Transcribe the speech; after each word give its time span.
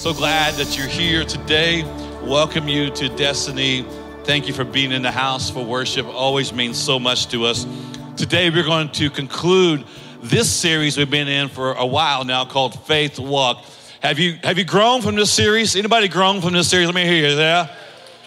So 0.00 0.14
glad 0.14 0.54
that 0.54 0.78
you're 0.78 0.86
here 0.86 1.26
today. 1.26 1.82
Welcome 2.22 2.68
you 2.68 2.88
to 2.88 3.10
Destiny. 3.10 3.84
Thank 4.24 4.48
you 4.48 4.54
for 4.54 4.64
being 4.64 4.92
in 4.92 5.02
the 5.02 5.10
house 5.10 5.50
for 5.50 5.62
worship. 5.62 6.06
Always 6.06 6.54
means 6.54 6.78
so 6.78 6.98
much 6.98 7.26
to 7.32 7.44
us. 7.44 7.66
Today 8.16 8.48
we're 8.48 8.64
going 8.64 8.88
to 8.92 9.10
conclude 9.10 9.84
this 10.22 10.50
series 10.50 10.96
we've 10.96 11.10
been 11.10 11.28
in 11.28 11.50
for 11.50 11.74
a 11.74 11.84
while 11.84 12.24
now 12.24 12.46
called 12.46 12.82
Faith 12.86 13.18
Walk. 13.18 13.62
Have 14.00 14.18
you 14.18 14.38
have 14.42 14.56
you 14.56 14.64
grown 14.64 15.02
from 15.02 15.16
this 15.16 15.30
series? 15.30 15.76
Anybody 15.76 16.08
grown 16.08 16.40
from 16.40 16.54
this 16.54 16.70
series? 16.70 16.86
Let 16.86 16.94
me 16.94 17.04
hear 17.04 17.28
you. 17.28 17.36
Yeah. 17.36 17.68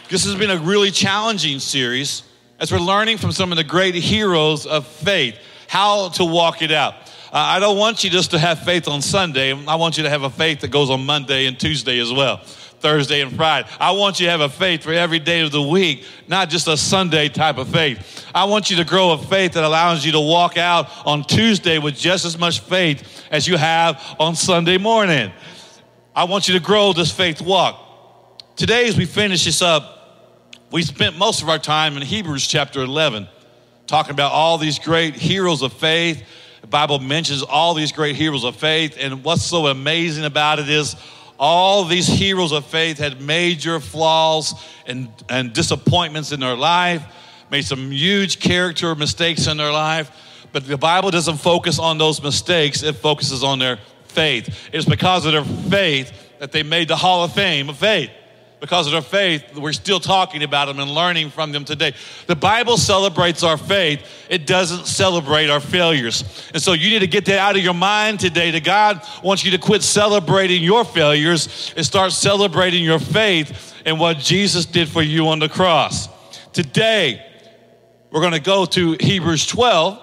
This 0.09 0.25
has 0.25 0.35
been 0.35 0.51
a 0.51 0.57
really 0.57 0.91
challenging 0.91 1.57
series 1.57 2.21
as 2.59 2.71
we're 2.71 2.77
learning 2.77 3.17
from 3.17 3.31
some 3.31 3.51
of 3.51 3.57
the 3.57 3.63
great 3.63 3.95
heroes 3.95 4.67
of 4.67 4.85
faith 4.85 5.39
how 5.67 6.09
to 6.09 6.23
walk 6.23 6.61
it 6.61 6.71
out. 6.71 6.93
Uh, 7.33 7.37
I 7.37 7.59
don't 7.59 7.79
want 7.79 8.03
you 8.03 8.11
just 8.11 8.29
to 8.29 8.37
have 8.37 8.59
faith 8.59 8.87
on 8.87 9.01
Sunday. 9.01 9.53
I 9.65 9.73
want 9.73 9.97
you 9.97 10.03
to 10.03 10.09
have 10.11 10.21
a 10.21 10.29
faith 10.29 10.59
that 10.59 10.67
goes 10.67 10.91
on 10.91 11.03
Monday 11.03 11.47
and 11.47 11.59
Tuesday 11.59 11.97
as 11.97 12.13
well, 12.13 12.37
Thursday 12.37 13.21
and 13.21 13.35
Friday. 13.35 13.67
I 13.79 13.93
want 13.93 14.19
you 14.19 14.27
to 14.27 14.31
have 14.31 14.41
a 14.41 14.49
faith 14.49 14.83
for 14.83 14.93
every 14.93 15.17
day 15.17 15.41
of 15.41 15.51
the 15.51 15.59
week, 15.59 16.05
not 16.27 16.49
just 16.49 16.67
a 16.67 16.77
Sunday 16.77 17.29
type 17.29 17.57
of 17.57 17.69
faith. 17.69 18.23
I 18.35 18.43
want 18.43 18.69
you 18.69 18.77
to 18.77 18.83
grow 18.83 19.13
a 19.13 19.17
faith 19.17 19.53
that 19.53 19.63
allows 19.63 20.05
you 20.05 20.11
to 20.11 20.19
walk 20.19 20.59
out 20.59 20.87
on 21.07 21.23
Tuesday 21.23 21.79
with 21.79 21.95
just 21.95 22.23
as 22.23 22.37
much 22.37 22.59
faith 22.59 23.25
as 23.31 23.47
you 23.47 23.57
have 23.57 23.99
on 24.19 24.35
Sunday 24.35 24.77
morning. 24.77 25.31
I 26.15 26.25
want 26.25 26.47
you 26.47 26.53
to 26.53 26.63
grow 26.63 26.93
this 26.93 27.11
faith 27.11 27.41
walk. 27.41 28.55
Today, 28.57 28.87
as 28.87 28.95
we 28.95 29.05
finish 29.05 29.45
this 29.45 29.63
up, 29.63 30.51
we 30.69 30.83
spent 30.83 31.17
most 31.17 31.41
of 31.41 31.49
our 31.49 31.57
time 31.57 31.97
in 31.97 32.03
Hebrews 32.03 32.45
chapter 32.45 32.83
11, 32.83 33.27
talking 33.87 34.11
about 34.11 34.33
all 34.33 34.59
these 34.59 34.77
great 34.77 35.15
heroes 35.15 35.63
of 35.63 35.73
faith 35.73 36.23
the 36.63 36.67
Bible 36.67 36.97
mentions 36.97 37.43
all 37.43 37.73
these 37.73 37.91
great 37.91 38.15
heroes 38.15 38.45
of 38.45 38.55
faith, 38.55 38.95
and 38.97 39.21
what's 39.21 39.43
so 39.43 39.67
amazing 39.67 40.23
about 40.23 40.59
it 40.59 40.69
is 40.69 40.95
all 41.37 41.83
these 41.83 42.07
heroes 42.07 42.53
of 42.53 42.65
faith 42.65 42.99
had 42.99 43.21
major 43.21 43.81
flaws 43.81 44.55
and, 44.87 45.09
and 45.27 45.51
disappointments 45.51 46.31
in 46.31 46.39
their 46.39 46.55
life, 46.55 47.03
made 47.51 47.65
some 47.65 47.91
huge 47.91 48.39
character 48.39 48.95
mistakes 48.95 49.45
in 49.47 49.57
their 49.57 49.73
life. 49.73 50.09
But 50.53 50.65
the 50.65 50.77
Bible 50.77 51.11
doesn't 51.11 51.35
focus 51.35 51.79
on 51.79 51.97
those 51.97 52.23
mistakes, 52.23 52.81
it 52.81 52.95
focuses 52.95 53.43
on 53.43 53.59
their 53.59 53.77
faith. 54.05 54.69
It's 54.71 54.85
because 54.85 55.25
of 55.25 55.33
their 55.33 55.43
faith 55.69 56.13
that 56.39 56.53
they 56.53 56.63
made 56.63 56.87
the 56.87 56.95
Hall 56.95 57.25
of 57.25 57.33
Fame 57.33 57.67
of 57.67 57.75
faith 57.75 58.09
because 58.63 58.85
of 58.85 58.93
their 58.93 59.01
faith, 59.01 59.57
we're 59.57 59.73
still 59.73 59.99
talking 59.99 60.41
about 60.41 60.67
them 60.67 60.79
and 60.79 60.89
learning 60.89 61.29
from 61.29 61.51
them 61.51 61.65
today. 61.65 61.93
The 62.27 62.35
Bible 62.37 62.77
celebrates 62.77 63.43
our 63.43 63.57
faith, 63.57 64.01
it 64.29 64.47
doesn't 64.47 64.85
celebrate 64.85 65.49
our 65.49 65.59
failures. 65.59 66.23
And 66.53 66.63
so 66.63 66.71
you 66.71 66.89
need 66.89 66.99
to 66.99 67.07
get 67.07 67.25
that 67.25 67.39
out 67.39 67.57
of 67.57 67.61
your 67.61 67.73
mind 67.73 68.21
today 68.21 68.51
that 68.51 68.63
God 68.63 69.05
wants 69.21 69.43
you 69.43 69.51
to 69.51 69.57
quit 69.57 69.83
celebrating 69.83 70.63
your 70.63 70.85
failures 70.85 71.73
and 71.75 71.85
start 71.85 72.13
celebrating 72.13 72.85
your 72.85 72.99
faith 72.99 73.73
and 73.85 73.99
what 73.99 74.19
Jesus 74.19 74.65
did 74.65 74.87
for 74.87 75.01
you 75.01 75.27
on 75.27 75.39
the 75.39 75.49
cross. 75.49 76.07
Today, 76.53 77.21
we're 78.11 78.21
going 78.21 78.31
to 78.31 78.39
go 78.39 78.63
to 78.63 78.95
Hebrews 78.97 79.45
12. 79.45 80.01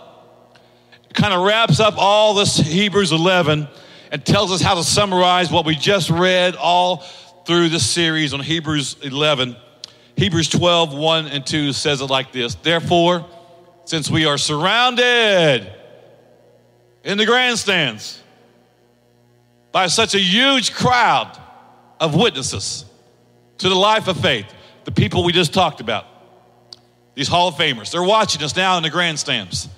It 1.09 1.15
kind 1.15 1.33
of 1.33 1.47
wraps 1.47 1.81
up 1.81 1.95
all 1.97 2.35
this 2.35 2.59
Hebrews 2.59 3.13
11 3.13 3.69
and 4.13 4.25
tells 4.25 4.53
us 4.53 4.61
how 4.61 4.75
to 4.75 4.85
summarize 4.85 5.51
what 5.51 5.65
we 5.65 5.77
just 5.77 6.11
read 6.11 6.57
all 6.57 7.07
through 7.47 7.69
this 7.69 7.89
series 7.89 8.35
on 8.35 8.41
Hebrews 8.41 8.97
11. 9.03 9.57
Hebrews 10.17 10.49
12, 10.49 10.95
1 10.95 11.27
and 11.29 11.47
2 11.47 11.73
says 11.73 12.01
it 12.01 12.07
like 12.07 12.33
this 12.33 12.55
Therefore, 12.57 13.27
since 13.85 14.11
we 14.11 14.27
are 14.27 14.39
surrounded 14.39 15.73
in 17.05 17.19
the 17.19 17.27
grandstands 17.27 18.23
by 19.73 19.87
such 19.87 20.15
a 20.15 20.21
huge 20.21 20.75
crowd 20.75 21.39
of 21.99 22.15
witnesses 22.15 22.85
to 23.59 23.69
the 23.69 23.75
life 23.75 24.09
of 24.09 24.19
faith, 24.21 24.47
the 24.85 24.93
people 24.93 25.25
we 25.25 25.33
just 25.33 25.55
talked 25.55 25.81
about, 25.81 26.07
these 27.15 27.29
Hall 27.29 27.49
of 27.49 27.55
Famers, 27.55 27.91
they're 27.91 28.03
watching 28.03 28.43
us 28.43 28.55
now 28.57 28.77
in 28.77 28.83
the 28.83 28.91
grandstands. 28.91 29.69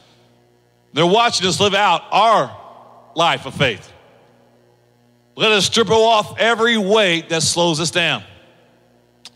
They're 0.93 1.07
watching 1.07 1.47
us 1.47 1.61
live 1.61 1.75
out 1.75 2.03
our 2.11 2.57
life 3.15 3.47
of 3.47 3.55
faith. 3.55 3.92
Let 5.35 5.53
us 5.53 5.67
strip 5.67 5.91
off 5.91 6.39
every 6.39 6.77
weight 6.77 7.31
that 7.31 7.43
slows 7.43 7.81
us 7.81 7.91
down, 7.91 8.23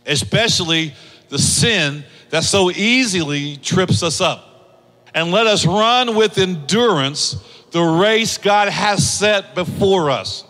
especially 0.05 0.95
the 1.29 1.39
sin 1.39 2.05
that 2.31 2.45
so 2.45 2.71
easily 2.71 3.57
trips 3.57 4.03
us 4.03 4.21
up. 4.21 4.43
And 5.15 5.31
let 5.31 5.47
us 5.47 5.65
run 5.65 6.15
with 6.15 6.37
endurance 6.37 7.43
the 7.71 7.83
race 7.83 8.37
God 8.37 8.69
has 8.69 9.09
set 9.09 9.55
before 9.55 10.11
us. 10.11 10.45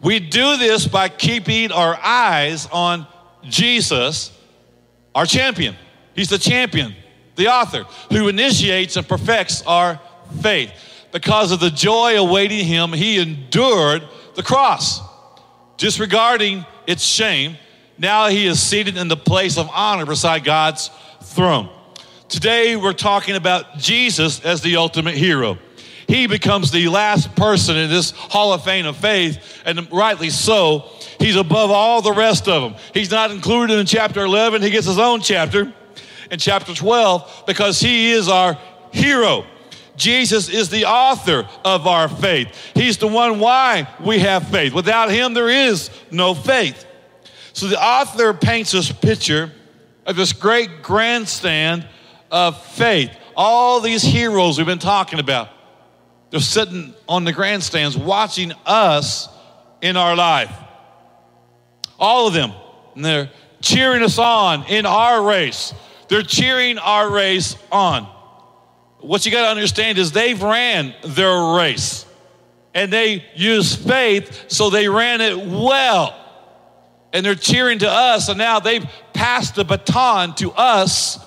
We 0.00 0.20
do 0.20 0.56
this 0.56 0.86
by 0.86 1.08
keeping 1.08 1.72
our 1.72 1.98
eyes 2.02 2.66
on 2.72 3.06
Jesus, 3.42 4.32
our 5.14 5.26
champion. 5.26 5.76
He's 6.14 6.28
the 6.28 6.38
champion, 6.38 6.94
the 7.36 7.48
author, 7.48 7.84
who 8.10 8.28
initiates 8.28 8.96
and 8.96 9.06
perfects 9.06 9.62
our 9.62 10.00
faith. 10.40 10.72
Because 11.12 11.52
of 11.52 11.60
the 11.60 11.70
joy 11.70 12.18
awaiting 12.18 12.64
him, 12.64 12.92
he 12.92 13.18
endured 13.18 14.02
the 14.34 14.42
cross, 14.42 15.00
disregarding 15.76 16.64
its 16.86 17.02
shame. 17.02 17.56
Now 17.98 18.28
he 18.28 18.46
is 18.46 18.60
seated 18.60 18.96
in 18.96 19.08
the 19.08 19.16
place 19.16 19.56
of 19.56 19.68
honor 19.72 20.06
beside 20.06 20.44
God's 20.44 20.90
throne. 21.22 21.70
Today 22.28 22.76
we're 22.76 22.92
talking 22.92 23.36
about 23.36 23.78
Jesus 23.78 24.44
as 24.44 24.60
the 24.60 24.76
ultimate 24.76 25.14
hero. 25.14 25.58
He 26.06 26.26
becomes 26.26 26.70
the 26.70 26.88
last 26.88 27.34
person 27.34 27.76
in 27.76 27.88
this 27.88 28.10
Hall 28.10 28.52
of 28.52 28.64
Fame 28.64 28.86
of 28.86 28.96
faith, 28.96 29.62
and 29.64 29.90
rightly 29.90 30.30
so. 30.30 30.90
He's 31.18 31.36
above 31.36 31.70
all 31.70 32.02
the 32.02 32.12
rest 32.12 32.48
of 32.48 32.62
them. 32.62 32.80
He's 32.92 33.10
not 33.10 33.30
included 33.30 33.78
in 33.78 33.86
chapter 33.86 34.24
11, 34.24 34.62
he 34.62 34.70
gets 34.70 34.86
his 34.86 34.98
own 34.98 35.20
chapter 35.20 35.72
in 36.30 36.38
chapter 36.38 36.74
12 36.74 37.44
because 37.46 37.80
he 37.80 38.10
is 38.10 38.28
our 38.28 38.58
hero. 38.92 39.46
Jesus 39.96 40.48
is 40.48 40.70
the 40.70 40.86
author 40.86 41.48
of 41.64 41.86
our 41.86 42.08
faith. 42.08 42.48
He's 42.74 42.98
the 42.98 43.06
one 43.06 43.38
why 43.38 43.88
we 44.00 44.18
have 44.20 44.48
faith. 44.48 44.72
Without 44.74 45.10
him, 45.10 45.34
there 45.34 45.48
is 45.48 45.90
no 46.10 46.34
faith. 46.34 46.84
So 47.52 47.68
the 47.68 47.80
author 47.80 48.34
paints 48.34 48.72
this 48.72 48.90
picture 48.90 49.52
of 50.06 50.16
this 50.16 50.32
great 50.32 50.82
grandstand 50.82 51.86
of 52.30 52.60
faith. 52.66 53.10
All 53.36 53.80
these 53.80 54.02
heroes 54.02 54.58
we've 54.58 54.66
been 54.66 54.78
talking 54.78 55.20
about, 55.20 55.48
they're 56.30 56.40
sitting 56.40 56.94
on 57.08 57.24
the 57.24 57.32
grandstands 57.32 57.96
watching 57.96 58.52
us 58.66 59.28
in 59.80 59.96
our 59.96 60.16
life. 60.16 60.52
All 61.98 62.26
of 62.26 62.34
them. 62.34 62.52
And 62.96 63.04
they're 63.04 63.30
cheering 63.60 64.02
us 64.02 64.18
on 64.18 64.64
in 64.64 64.86
our 64.86 65.22
race. 65.22 65.72
They're 66.08 66.22
cheering 66.22 66.78
our 66.78 67.10
race 67.10 67.56
on 67.70 68.08
what 69.04 69.26
you 69.26 69.32
got 69.32 69.42
to 69.42 69.48
understand 69.48 69.98
is 69.98 70.12
they've 70.12 70.42
ran 70.42 70.94
their 71.04 71.56
race 71.56 72.06
and 72.74 72.92
they 72.92 73.24
used 73.36 73.78
faith, 73.78 74.46
so 74.48 74.68
they 74.68 74.88
ran 74.88 75.20
it 75.20 75.36
well. 75.38 76.20
And 77.12 77.24
they're 77.24 77.36
cheering 77.36 77.78
to 77.78 77.88
us, 77.88 78.28
and 78.28 78.36
now 78.36 78.58
they've 78.58 78.84
passed 79.12 79.54
the 79.54 79.64
baton 79.64 80.34
to 80.36 80.50
us, 80.50 81.20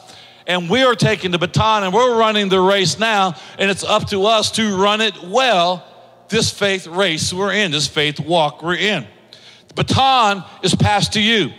and 0.45 0.69
we 0.69 0.83
are 0.83 0.95
taking 0.95 1.31
the 1.31 1.37
baton 1.37 1.83
and 1.83 1.93
we're 1.93 2.17
running 2.17 2.49
the 2.49 2.59
race 2.59 2.99
now, 2.99 3.35
and 3.57 3.71
it's 3.71 3.83
up 3.83 4.07
to 4.09 4.25
us 4.25 4.51
to 4.51 4.75
run 4.77 5.01
it 5.01 5.23
well. 5.23 5.85
This 6.29 6.51
faith 6.51 6.87
race 6.87 7.33
we're 7.33 7.53
in, 7.53 7.71
this 7.71 7.87
faith 7.87 8.19
walk 8.19 8.61
we're 8.61 8.75
in. 8.75 9.07
The 9.69 9.73
baton 9.73 10.43
is 10.61 10.75
passed 10.75 11.13
to 11.13 11.21
you. 11.21 11.51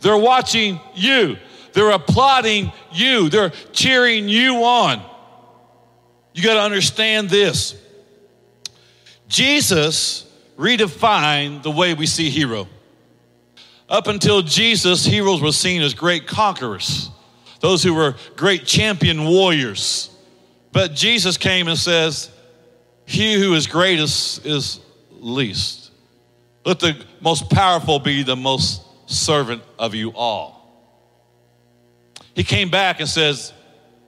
They're 0.00 0.16
watching 0.16 0.80
you, 0.94 1.36
they're 1.72 1.90
applauding 1.90 2.72
you, 2.92 3.28
they're 3.28 3.52
cheering 3.72 4.28
you 4.28 4.64
on. 4.64 5.04
You 6.36 6.42
got 6.42 6.54
to 6.56 6.60
understand 6.60 7.30
this. 7.30 7.74
Jesus 9.26 10.30
redefined 10.58 11.62
the 11.62 11.70
way 11.70 11.94
we 11.94 12.04
see 12.04 12.28
hero. 12.28 12.68
Up 13.88 14.06
until 14.06 14.42
Jesus, 14.42 15.06
heroes 15.06 15.40
were 15.40 15.50
seen 15.50 15.80
as 15.80 15.94
great 15.94 16.26
conquerors, 16.26 17.08
those 17.60 17.82
who 17.82 17.94
were 17.94 18.16
great 18.36 18.66
champion 18.66 19.24
warriors. 19.24 20.10
But 20.72 20.92
Jesus 20.92 21.38
came 21.38 21.68
and 21.68 21.78
says, 21.78 22.30
He 23.06 23.40
who 23.40 23.54
is 23.54 23.66
greatest 23.66 24.44
is 24.44 24.80
least. 25.12 25.90
Let 26.66 26.80
the 26.80 27.02
most 27.22 27.48
powerful 27.48 27.98
be 27.98 28.24
the 28.24 28.36
most 28.36 28.82
servant 29.06 29.62
of 29.78 29.94
you 29.94 30.12
all. 30.12 30.92
He 32.34 32.44
came 32.44 32.68
back 32.68 33.00
and 33.00 33.08
says, 33.08 33.54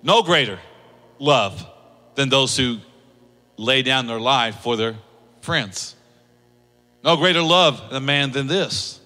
No 0.02 0.23
greater 0.23 0.58
love 1.19 1.67
than 2.19 2.29
those 2.29 2.56
who 2.56 2.79
lay 3.56 3.81
down 3.82 4.09
their 4.09 4.19
life 4.19 4.56
for 4.56 4.76
their 4.76 4.97
friends. 5.41 5.94
No 7.05 7.17
greater 7.17 7.41
love 7.41 7.81
a 7.93 8.00
man 8.00 8.32
than 8.32 8.49
this. 8.49 8.99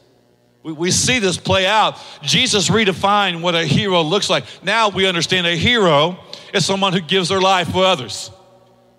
We, 0.63 0.73
we 0.73 0.91
see 0.91 1.19
this 1.19 1.37
play 1.37 1.67
out. 1.67 1.99
Jesus 2.23 2.71
redefined 2.71 3.43
what 3.43 3.55
a 3.55 3.67
hero 3.67 4.01
looks 4.01 4.31
like. 4.31 4.45
Now 4.63 4.89
we 4.89 5.07
understand 5.07 5.47
a 5.47 5.55
hero 5.55 6.19
is 6.55 6.65
someone 6.65 6.95
who 6.95 7.03
gives 7.03 7.29
their 7.29 7.41
life 7.43 7.71
for 7.71 7.85
others. 7.85 8.31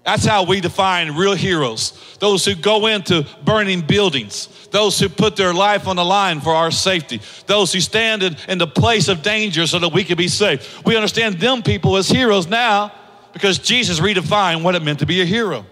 That's 0.06 0.26
how 0.26 0.44
we 0.44 0.62
define 0.62 1.16
real 1.16 1.34
heroes. 1.34 2.18
Those 2.20 2.46
who 2.46 2.54
go 2.54 2.86
into 2.86 3.26
burning 3.44 3.82
buildings, 3.82 4.48
those 4.70 5.00
who 5.00 5.10
put 5.10 5.38
their 5.38 5.56
life 5.56 5.88
on 5.88 5.96
the 5.96 6.06
line 6.06 6.40
for 6.40 6.54
our 6.54 6.70
safety, 6.70 7.20
those 7.48 7.74
who 7.74 7.80
stand 7.80 8.22
in, 8.22 8.38
in 8.48 8.60
the 8.60 8.68
place 8.68 9.08
of 9.08 9.24
danger 9.24 9.66
so 9.66 9.80
that 9.80 9.92
we 9.92 10.04
can 10.04 10.18
be 10.18 10.28
safe. 10.28 10.86
We 10.86 10.96
understand 10.96 11.40
them 11.40 11.64
people 11.64 11.98
as 11.98 12.10
heroes 12.10 12.46
now 12.46 12.92
because 13.34 13.60
Jesus 13.60 14.00
redefined 14.00 14.64
what 14.64 14.76
it 14.76 14.84
meant 14.84 15.00
to 15.00 15.06
be 15.06 15.22
a 15.22 15.26
hero. 15.26 15.66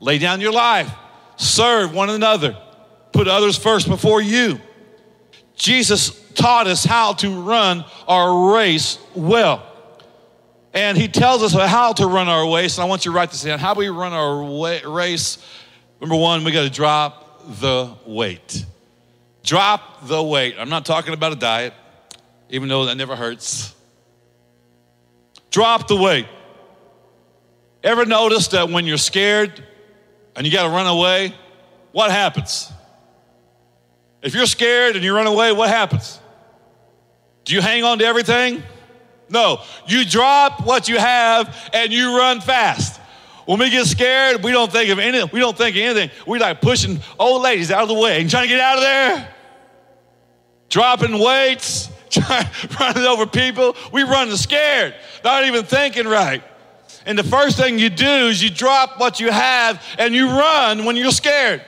Lay 0.00 0.18
down 0.18 0.40
your 0.40 0.52
life, 0.52 0.92
serve 1.36 1.94
one 1.94 2.10
another, 2.10 2.58
put 3.12 3.28
others 3.28 3.56
first 3.56 3.88
before 3.88 4.20
you. 4.20 4.60
Jesus 5.56 6.20
taught 6.34 6.66
us 6.66 6.84
how 6.84 7.12
to 7.14 7.40
run 7.40 7.84
our 8.06 8.52
race 8.54 8.98
well. 9.14 9.70
And 10.74 10.98
he 10.98 11.06
tells 11.06 11.42
us 11.44 11.52
how 11.52 11.92
to 11.94 12.06
run 12.06 12.28
our 12.28 12.52
race. 12.52 12.76
And 12.76 12.84
I 12.84 12.88
want 12.88 13.04
you 13.04 13.12
to 13.12 13.16
write 13.16 13.30
this 13.30 13.44
down. 13.44 13.60
How 13.60 13.74
we 13.74 13.88
run 13.88 14.12
our 14.12 14.42
race? 14.90 15.38
Number 16.00 16.16
one, 16.16 16.42
we 16.42 16.50
got 16.50 16.64
to 16.64 16.70
drop 16.70 17.60
the 17.60 17.94
weight. 18.04 18.66
Drop 19.44 20.08
the 20.08 20.20
weight. 20.20 20.56
I'm 20.58 20.68
not 20.68 20.84
talking 20.84 21.14
about 21.14 21.32
a 21.32 21.36
diet, 21.36 21.74
even 22.50 22.68
though 22.68 22.86
that 22.86 22.96
never 22.96 23.14
hurts. 23.14 23.72
Drop 25.52 25.86
the 25.86 25.96
weight. 25.96 26.26
Ever 27.84 28.06
notice 28.06 28.48
that 28.48 28.70
when 28.70 28.86
you're 28.86 28.96
scared 28.96 29.62
and 30.34 30.46
you 30.46 30.52
got 30.52 30.62
to 30.62 30.70
run 30.70 30.86
away, 30.86 31.34
what 31.92 32.10
happens? 32.10 32.72
If 34.22 34.34
you're 34.34 34.46
scared 34.46 34.96
and 34.96 35.04
you 35.04 35.14
run 35.14 35.26
away, 35.26 35.52
what 35.52 35.68
happens? 35.68 36.18
Do 37.44 37.54
you 37.54 37.60
hang 37.60 37.84
on 37.84 37.98
to 37.98 38.06
everything? 38.06 38.62
No, 39.28 39.60
you 39.86 40.06
drop 40.06 40.64
what 40.64 40.88
you 40.88 40.98
have 40.98 41.54
and 41.74 41.92
you 41.92 42.16
run 42.16 42.40
fast. 42.40 42.98
When 43.44 43.58
we 43.58 43.68
get 43.68 43.84
scared, 43.84 44.42
we 44.42 44.50
don't 44.50 44.72
think 44.72 44.88
of 44.88 44.98
anything. 44.98 45.28
We 45.30 45.40
don't 45.40 45.56
think 45.56 45.76
of 45.76 45.82
anything. 45.82 46.10
We 46.26 46.38
like 46.38 46.62
pushing 46.62 47.00
old 47.18 47.42
ladies 47.42 47.70
out 47.70 47.82
of 47.82 47.88
the 47.88 47.94
way 47.94 48.18
and 48.18 48.30
trying 48.30 48.44
to 48.44 48.48
get 48.48 48.60
out 48.60 48.76
of 48.76 48.82
there. 48.82 49.34
Dropping 50.70 51.18
weights, 51.18 51.90
trying, 52.10 52.46
running 52.80 53.04
over 53.04 53.26
people. 53.26 53.76
We 53.92 54.04
run 54.04 54.34
scared, 54.38 54.94
not 55.22 55.44
even 55.44 55.66
thinking 55.66 56.06
right. 56.06 56.42
And 57.06 57.18
the 57.18 57.24
first 57.24 57.56
thing 57.56 57.78
you 57.78 57.90
do 57.90 58.28
is 58.28 58.42
you 58.42 58.50
drop 58.50 58.98
what 58.98 59.20
you 59.20 59.30
have 59.30 59.82
and 59.98 60.14
you 60.14 60.28
run 60.28 60.84
when 60.84 60.96
you're 60.96 61.10
scared. 61.10 61.62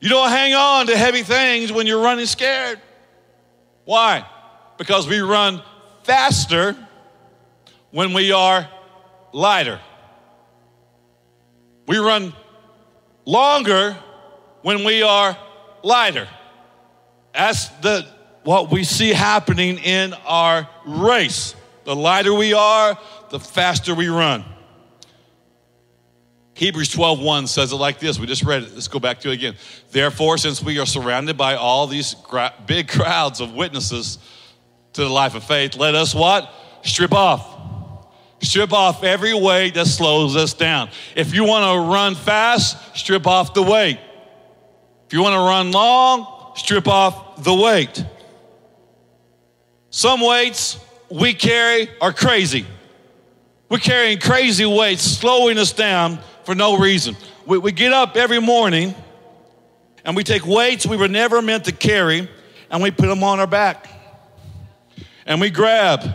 You 0.00 0.08
don't 0.08 0.30
hang 0.30 0.52
on 0.54 0.86
to 0.88 0.96
heavy 0.96 1.22
things 1.22 1.72
when 1.72 1.86
you're 1.86 2.02
running 2.02 2.26
scared. 2.26 2.80
Why? 3.84 4.26
Because 4.76 5.08
we 5.08 5.20
run 5.20 5.62
faster 6.02 6.76
when 7.90 8.12
we 8.12 8.32
are 8.32 8.68
lighter. 9.32 9.80
We 11.86 11.98
run 11.98 12.32
longer 13.24 13.96
when 14.62 14.84
we 14.84 15.02
are 15.02 15.36
lighter. 15.82 16.28
That's 17.34 17.68
the 17.80 18.06
what 18.44 18.70
we 18.70 18.84
see 18.84 19.10
happening 19.10 19.78
in 19.78 20.14
our 20.26 20.68
race. 20.84 21.54
The 21.84 21.96
lighter 21.96 22.32
we 22.32 22.52
are, 22.52 22.98
the 23.30 23.40
faster 23.40 23.94
we 23.94 24.08
run. 24.08 24.44
Hebrews 26.54 26.90
12:1 26.90 27.48
says 27.48 27.72
it 27.72 27.76
like 27.76 27.98
this. 27.98 28.18
We 28.18 28.26
just 28.26 28.42
read 28.42 28.62
it. 28.62 28.74
Let's 28.74 28.88
go 28.88 28.98
back 28.98 29.20
to 29.20 29.30
it 29.30 29.34
again. 29.34 29.56
Therefore, 29.90 30.38
since 30.38 30.62
we 30.62 30.78
are 30.78 30.86
surrounded 30.86 31.36
by 31.36 31.56
all 31.56 31.86
these 31.86 32.14
gra- 32.14 32.54
big 32.66 32.88
crowds 32.88 33.40
of 33.40 33.54
witnesses 33.54 34.18
to 34.92 35.02
the 35.02 35.08
life 35.08 35.34
of 35.34 35.44
faith, 35.44 35.76
let 35.76 35.94
us 35.94 36.14
what? 36.14 36.52
Strip 36.82 37.12
off. 37.12 37.48
Strip 38.42 38.72
off 38.72 39.02
every 39.02 39.34
weight 39.34 39.74
that 39.74 39.86
slows 39.86 40.36
us 40.36 40.52
down. 40.52 40.90
If 41.16 41.32
you 41.32 41.44
want 41.44 41.64
to 41.64 41.90
run 41.90 42.14
fast, 42.14 42.96
strip 42.96 43.26
off 43.26 43.54
the 43.54 43.62
weight. 43.62 43.98
If 45.06 45.12
you 45.12 45.22
want 45.22 45.34
to 45.34 45.40
run 45.40 45.70
long, 45.70 46.52
strip 46.56 46.88
off 46.88 47.42
the 47.42 47.54
weight. 47.54 48.04
Some 49.90 50.20
weights 50.20 50.78
we 51.12 51.34
carry 51.34 51.88
are 52.00 52.12
crazy. 52.12 52.66
We're 53.68 53.78
carrying 53.78 54.18
crazy 54.18 54.66
weights, 54.66 55.02
slowing 55.02 55.58
us 55.58 55.72
down 55.72 56.18
for 56.44 56.54
no 56.54 56.78
reason. 56.78 57.16
We, 57.46 57.58
we 57.58 57.72
get 57.72 57.92
up 57.92 58.16
every 58.16 58.40
morning 58.40 58.94
and 60.04 60.16
we 60.16 60.24
take 60.24 60.46
weights 60.46 60.86
we 60.86 60.96
were 60.96 61.08
never 61.08 61.40
meant 61.40 61.64
to 61.66 61.72
carry 61.72 62.28
and 62.70 62.82
we 62.82 62.90
put 62.90 63.06
them 63.06 63.22
on 63.22 63.40
our 63.40 63.46
back 63.46 63.88
and 65.26 65.40
we 65.40 65.50
grab 65.50 66.14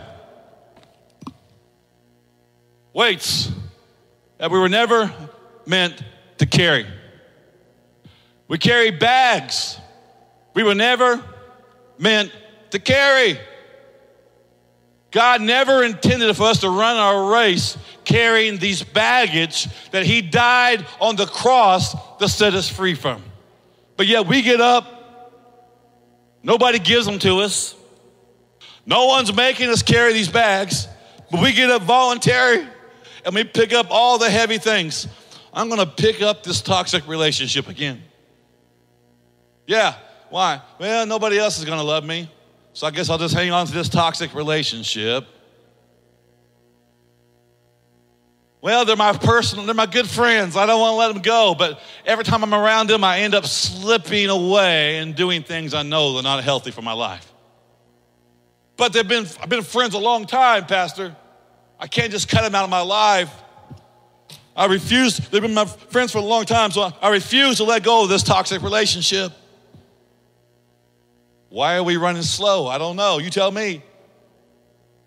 weights 2.92 3.50
that 4.38 4.50
we 4.50 4.58
were 4.58 4.68
never 4.68 5.12
meant 5.66 6.02
to 6.38 6.46
carry. 6.46 6.86
We 8.46 8.58
carry 8.58 8.90
bags 8.90 9.78
we 10.54 10.64
were 10.64 10.74
never 10.74 11.22
meant 11.98 12.32
to 12.70 12.80
carry. 12.80 13.38
God 15.10 15.40
never 15.40 15.82
intended 15.82 16.36
for 16.36 16.44
us 16.44 16.60
to 16.60 16.68
run 16.68 16.96
our 16.96 17.32
race 17.32 17.78
carrying 18.04 18.58
these 18.58 18.82
baggage 18.82 19.68
that 19.90 20.04
He 20.04 20.20
died 20.20 20.84
on 21.00 21.16
the 21.16 21.26
cross 21.26 21.94
to 22.18 22.28
set 22.28 22.54
us 22.54 22.68
free 22.68 22.94
from. 22.94 23.22
But 23.96 24.06
yet 24.06 24.26
we 24.26 24.42
get 24.42 24.60
up, 24.60 25.64
nobody 26.42 26.78
gives 26.78 27.06
them 27.06 27.18
to 27.20 27.40
us, 27.40 27.74
no 28.86 29.06
one's 29.06 29.34
making 29.34 29.68
us 29.70 29.82
carry 29.82 30.12
these 30.12 30.28
bags, 30.28 30.88
but 31.30 31.42
we 31.42 31.52
get 31.52 31.70
up 31.70 31.82
voluntary 31.82 32.66
and 33.24 33.34
we 33.34 33.44
pick 33.44 33.72
up 33.72 33.88
all 33.90 34.18
the 34.18 34.30
heavy 34.30 34.58
things. 34.58 35.06
I'm 35.52 35.68
gonna 35.68 35.86
pick 35.86 36.22
up 36.22 36.42
this 36.42 36.60
toxic 36.60 37.06
relationship 37.08 37.68
again. 37.68 38.02
Yeah, 39.66 39.94
why? 40.30 40.62
Well, 40.78 41.04
nobody 41.06 41.38
else 41.38 41.58
is 41.58 41.64
gonna 41.64 41.82
love 41.82 42.04
me, 42.04 42.30
so 42.78 42.86
I 42.86 42.92
guess 42.92 43.10
I'll 43.10 43.18
just 43.18 43.34
hang 43.34 43.50
on 43.50 43.66
to 43.66 43.72
this 43.72 43.88
toxic 43.88 44.32
relationship. 44.34 45.26
Well, 48.60 48.84
they're 48.84 48.94
my 48.94 49.14
personal, 49.14 49.66
they're 49.66 49.74
my 49.74 49.86
good 49.86 50.08
friends. 50.08 50.56
I 50.56 50.64
don't 50.64 50.78
want 50.78 50.92
to 50.92 50.96
let 50.96 51.12
them 51.12 51.20
go, 51.20 51.56
but 51.58 51.80
every 52.06 52.22
time 52.22 52.44
I'm 52.44 52.54
around 52.54 52.88
them, 52.88 53.02
I 53.02 53.18
end 53.18 53.34
up 53.34 53.46
slipping 53.46 54.28
away 54.28 54.98
and 54.98 55.16
doing 55.16 55.42
things 55.42 55.74
I 55.74 55.82
know 55.82 56.18
are 56.18 56.22
not 56.22 56.44
healthy 56.44 56.70
for 56.70 56.82
my 56.82 56.92
life. 56.92 57.32
But 58.76 58.92
they've 58.92 59.08
been, 59.08 59.26
I've 59.42 59.48
been 59.48 59.64
friends 59.64 59.94
a 59.94 59.98
long 59.98 60.24
time, 60.24 60.64
Pastor. 60.66 61.16
I 61.80 61.88
can't 61.88 62.12
just 62.12 62.28
cut 62.28 62.42
them 62.42 62.54
out 62.54 62.62
of 62.62 62.70
my 62.70 62.82
life. 62.82 63.34
I 64.54 64.66
refuse, 64.66 65.16
they've 65.16 65.42
been 65.42 65.52
my 65.52 65.66
friends 65.66 66.12
for 66.12 66.18
a 66.18 66.20
long 66.20 66.44
time, 66.44 66.70
so 66.70 66.92
I 67.02 67.10
refuse 67.10 67.56
to 67.56 67.64
let 67.64 67.82
go 67.82 68.04
of 68.04 68.08
this 68.08 68.22
toxic 68.22 68.62
relationship. 68.62 69.32
Why 71.48 71.76
are 71.76 71.82
we 71.82 71.96
running 71.96 72.22
slow? 72.22 72.66
I 72.66 72.78
don't 72.78 72.96
know. 72.96 73.18
You 73.18 73.30
tell 73.30 73.50
me. 73.50 73.82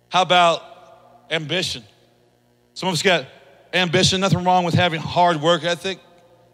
How 0.10 0.24
about 0.24 0.62
ambition? 1.30 1.84
Some 2.74 2.90
of 2.90 2.94
us 2.94 3.02
got 3.02 3.28
ambition, 3.74 4.22
nothing 4.22 4.44
wrong 4.44 4.66
with 4.66 4.74
having 4.74 5.00
hard 5.00 5.42
work 5.42 5.64
ethic. 5.64 6.00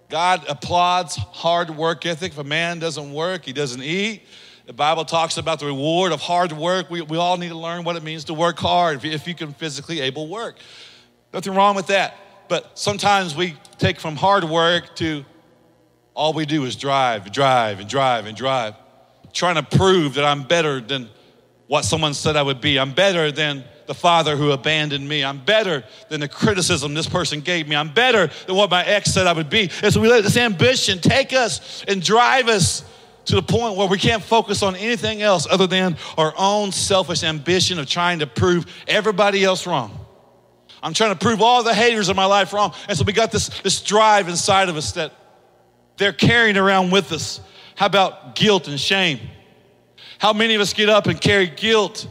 God 0.09 0.45
applauds 0.47 1.15
hard 1.15 1.69
work 1.69 2.05
ethic. 2.05 2.33
If 2.33 2.37
a 2.37 2.43
man 2.43 2.79
doesn't 2.79 3.11
work, 3.13 3.45
he 3.45 3.53
doesn't 3.53 3.81
eat. 3.81 4.23
The 4.65 4.73
Bible 4.73 5.05
talks 5.05 5.37
about 5.37 5.59
the 5.59 5.65
reward 5.65 6.11
of 6.11 6.21
hard 6.21 6.51
work. 6.51 6.89
We, 6.89 7.01
we 7.01 7.17
all 7.17 7.37
need 7.37 7.49
to 7.49 7.57
learn 7.57 7.83
what 7.83 7.95
it 7.95 8.03
means 8.03 8.25
to 8.25 8.33
work 8.33 8.59
hard 8.59 8.97
if 8.97 9.05
if 9.05 9.27
you 9.27 9.33
can 9.33 9.53
physically 9.53 10.01
able 10.01 10.27
work. 10.27 10.57
Nothing 11.33 11.55
wrong 11.55 11.75
with 11.75 11.87
that. 11.87 12.15
But 12.47 12.77
sometimes 12.77 13.35
we 13.35 13.55
take 13.77 13.99
from 13.99 14.15
hard 14.15 14.43
work 14.43 14.95
to 14.97 15.25
all 16.13 16.33
we 16.33 16.45
do 16.45 16.65
is 16.65 16.75
drive, 16.75 17.31
drive, 17.31 17.79
and 17.79 17.89
drive, 17.89 18.25
and 18.25 18.35
drive, 18.35 18.75
trying 19.33 19.55
to 19.55 19.63
prove 19.63 20.15
that 20.15 20.25
I'm 20.25 20.43
better 20.43 20.81
than 20.81 21.09
what 21.67 21.85
someone 21.85 22.13
said 22.13 22.35
I 22.35 22.41
would 22.41 22.61
be. 22.61 22.79
I'm 22.79 22.93
better 22.93 23.31
than 23.31 23.63
the 23.87 23.93
father 23.93 24.35
who 24.35 24.51
abandoned 24.51 25.07
me. 25.07 25.23
I'm 25.23 25.43
better 25.43 25.83
than 26.09 26.19
the 26.19 26.27
criticism 26.27 26.93
this 26.93 27.07
person 27.07 27.41
gave 27.41 27.67
me. 27.67 27.75
I'm 27.75 27.93
better 27.93 28.29
than 28.45 28.55
what 28.55 28.69
my 28.69 28.83
ex 28.83 29.13
said 29.13 29.27
I 29.27 29.33
would 29.33 29.49
be. 29.49 29.69
And 29.81 29.93
so 29.93 30.01
we 30.01 30.07
let 30.07 30.23
this 30.23 30.37
ambition 30.37 30.99
take 30.99 31.33
us 31.33 31.83
and 31.87 32.01
drive 32.01 32.47
us 32.47 32.83
to 33.25 33.35
the 33.35 33.41
point 33.41 33.75
where 33.75 33.87
we 33.87 33.97
can't 33.97 34.23
focus 34.23 34.63
on 34.63 34.75
anything 34.75 35.21
else 35.21 35.47
other 35.49 35.67
than 35.67 35.97
our 36.17 36.33
own 36.37 36.71
selfish 36.71 37.23
ambition 37.23 37.79
of 37.79 37.87
trying 37.87 38.19
to 38.19 38.27
prove 38.27 38.65
everybody 38.87 39.43
else 39.43 39.67
wrong. 39.67 40.05
I'm 40.81 40.93
trying 40.93 41.11
to 41.11 41.19
prove 41.19 41.41
all 41.41 41.63
the 41.63 41.73
haters 41.73 42.09
in 42.09 42.15
my 42.15 42.25
life 42.25 42.53
wrong. 42.53 42.73
And 42.87 42.97
so 42.97 43.03
we 43.03 43.13
got 43.13 43.31
this, 43.31 43.49
this 43.61 43.81
drive 43.81 44.29
inside 44.29 44.69
of 44.69 44.77
us 44.77 44.93
that 44.93 45.11
they're 45.97 46.13
carrying 46.13 46.55
around 46.55 46.91
with 46.91 47.11
us. 47.11 47.41
How 47.77 47.85
about 47.85 48.33
guilt 48.33 48.67
and 48.67 48.79
shame? 48.79 49.19
How 50.17 50.33
many 50.33 50.55
of 50.55 50.61
us 50.61 50.73
get 50.73 50.89
up 50.89 51.05
and 51.05 51.21
carry 51.21 51.45
guilt? 51.45 52.07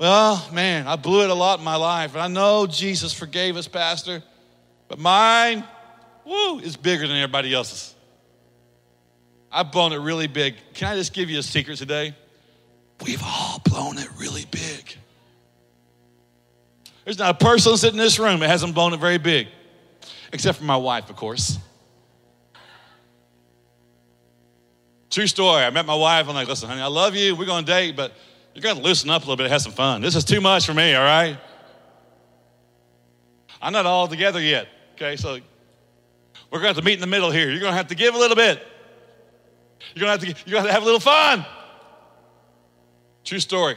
Well, 0.00 0.42
man, 0.50 0.86
I 0.86 0.96
blew 0.96 1.24
it 1.24 1.28
a 1.28 1.34
lot 1.34 1.58
in 1.58 1.64
my 1.64 1.76
life. 1.76 2.14
And 2.14 2.22
I 2.22 2.28
know 2.28 2.66
Jesus 2.66 3.12
forgave 3.12 3.58
us, 3.58 3.68
Pastor, 3.68 4.22
but 4.88 4.98
mine, 4.98 5.62
woo, 6.24 6.58
is 6.60 6.78
bigger 6.78 7.06
than 7.06 7.18
everybody 7.18 7.52
else's. 7.52 7.94
I've 9.52 9.70
blown 9.72 9.92
it 9.92 9.98
really 9.98 10.26
big. 10.26 10.54
Can 10.72 10.88
I 10.88 10.94
just 10.94 11.12
give 11.12 11.28
you 11.28 11.38
a 11.38 11.42
secret 11.42 11.76
today? 11.76 12.14
We've 13.04 13.22
all 13.22 13.60
blown 13.66 13.98
it 13.98 14.08
really 14.16 14.46
big. 14.50 14.96
There's 17.04 17.18
not 17.18 17.42
a 17.42 17.44
person 17.44 17.76
sitting 17.76 17.98
in 17.98 18.02
this 18.02 18.18
room 18.18 18.40
that 18.40 18.48
hasn't 18.48 18.74
blown 18.74 18.94
it 18.94 19.00
very 19.00 19.18
big. 19.18 19.48
except 20.32 20.58
for 20.58 20.64
my 20.64 20.76
wife, 20.76 21.10
of 21.10 21.16
course. 21.16 21.58
True 25.10 25.26
story. 25.26 25.64
I 25.64 25.70
met 25.70 25.86
my 25.86 25.94
wife. 25.94 26.28
I'm 26.28 26.34
like, 26.34 26.48
listen, 26.48 26.68
honey, 26.68 26.82
I 26.82 26.86
love 26.86 27.14
you. 27.14 27.34
We're 27.34 27.46
going 27.46 27.64
to 27.64 27.70
date, 27.70 27.96
but 27.96 28.12
you're 28.54 28.62
going 28.62 28.76
to 28.76 28.82
loosen 28.82 29.08
up 29.10 29.22
a 29.22 29.24
little 29.24 29.36
bit 29.36 29.50
have 29.50 29.62
some 29.62 29.72
fun. 29.72 30.02
This 30.02 30.14
is 30.14 30.24
too 30.24 30.40
much 30.40 30.66
for 30.66 30.74
me, 30.74 30.94
all 30.94 31.04
right? 31.04 31.38
I'm 33.62 33.72
not 33.72 33.86
all 33.86 34.06
together 34.06 34.40
yet, 34.40 34.68
okay? 34.94 35.16
So 35.16 35.38
we're 36.50 36.60
going 36.60 36.62
to 36.62 36.68
have 36.68 36.76
to 36.76 36.82
meet 36.82 36.94
in 36.94 37.00
the 37.00 37.06
middle 37.06 37.30
here. 37.30 37.50
You're 37.50 37.60
going 37.60 37.72
to 37.72 37.76
have 37.76 37.88
to 37.88 37.94
give 37.94 38.14
a 38.14 38.18
little 38.18 38.36
bit. 38.36 38.62
You're 39.94 40.06
going 40.06 40.18
to 40.18 40.26
have 40.26 40.36
to, 40.36 40.50
you're 40.50 40.54
going 40.54 40.66
to 40.66 40.72
have 40.72 40.82
a 40.82 40.84
little 40.84 41.00
fun. 41.00 41.44
True 43.24 43.40
story. 43.40 43.76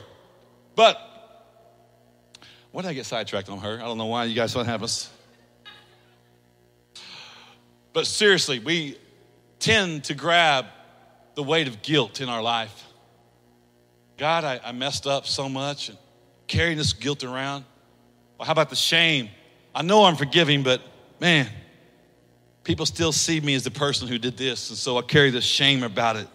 But 0.75 0.97
why 2.71 2.81
did 2.81 2.89
I 2.89 2.93
get 2.93 3.05
sidetracked 3.05 3.50
on 3.50 3.59
her? 3.59 3.79
I 3.79 3.83
don't 3.83 3.97
know 3.97 4.05
why 4.05 4.25
you 4.25 4.35
guys 4.35 4.53
don't 4.53 4.65
have 4.65 4.83
us. 4.83 5.09
But 7.93 8.07
seriously, 8.07 8.59
we 8.59 8.97
tend 9.59 10.05
to 10.05 10.13
grab 10.13 10.65
the 11.41 11.48
weight 11.48 11.67
of 11.67 11.81
guilt 11.81 12.21
in 12.21 12.29
our 12.29 12.43
life. 12.43 12.86
God, 14.15 14.43
I, 14.43 14.60
I 14.63 14.74
messed 14.74 15.07
up 15.07 15.25
so 15.25 15.50
much 15.50 15.89
and 15.89 15.98
carrying 16.45 16.77
this 16.77 16.93
guilt 16.93 17.24
around. 17.24 17.65
Well, 18.38 18.45
how 18.45 18.51
about 18.51 18.69
the 18.69 18.75
shame? 18.75 19.27
I 19.74 19.81
know 19.81 20.03
I'm 20.03 20.15
forgiving, 20.15 20.62
but 20.62 20.83
man, 21.19 21.48
people 22.63 22.86
still 22.86 23.12
see 23.12 23.41
me 23.41 23.55
as 23.55 23.63
the 23.63 23.71
person 23.71 24.07
who 24.07 24.19
did 24.19 24.38
this, 24.38 24.69
and 24.69 24.77
so 24.77 25.00
I 25.00 25.01
carry 25.01 25.31
this 25.31 25.43
shame 25.43 25.81
about 25.81 26.15
it. 26.15 26.27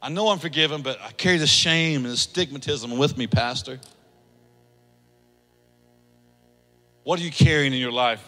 I 0.00 0.08
know 0.08 0.28
I'm 0.28 0.38
forgiven, 0.38 0.82
but 0.82 1.00
I 1.00 1.10
carry 1.10 1.38
the 1.38 1.48
shame 1.48 2.04
and 2.04 2.14
the 2.14 2.18
stigmatism 2.18 2.96
with 2.96 3.18
me, 3.18 3.26
Pastor. 3.26 3.80
What 7.02 7.18
are 7.18 7.22
you 7.24 7.32
carrying 7.32 7.72
in 7.72 7.80
your 7.80 7.90
life? 7.90 8.24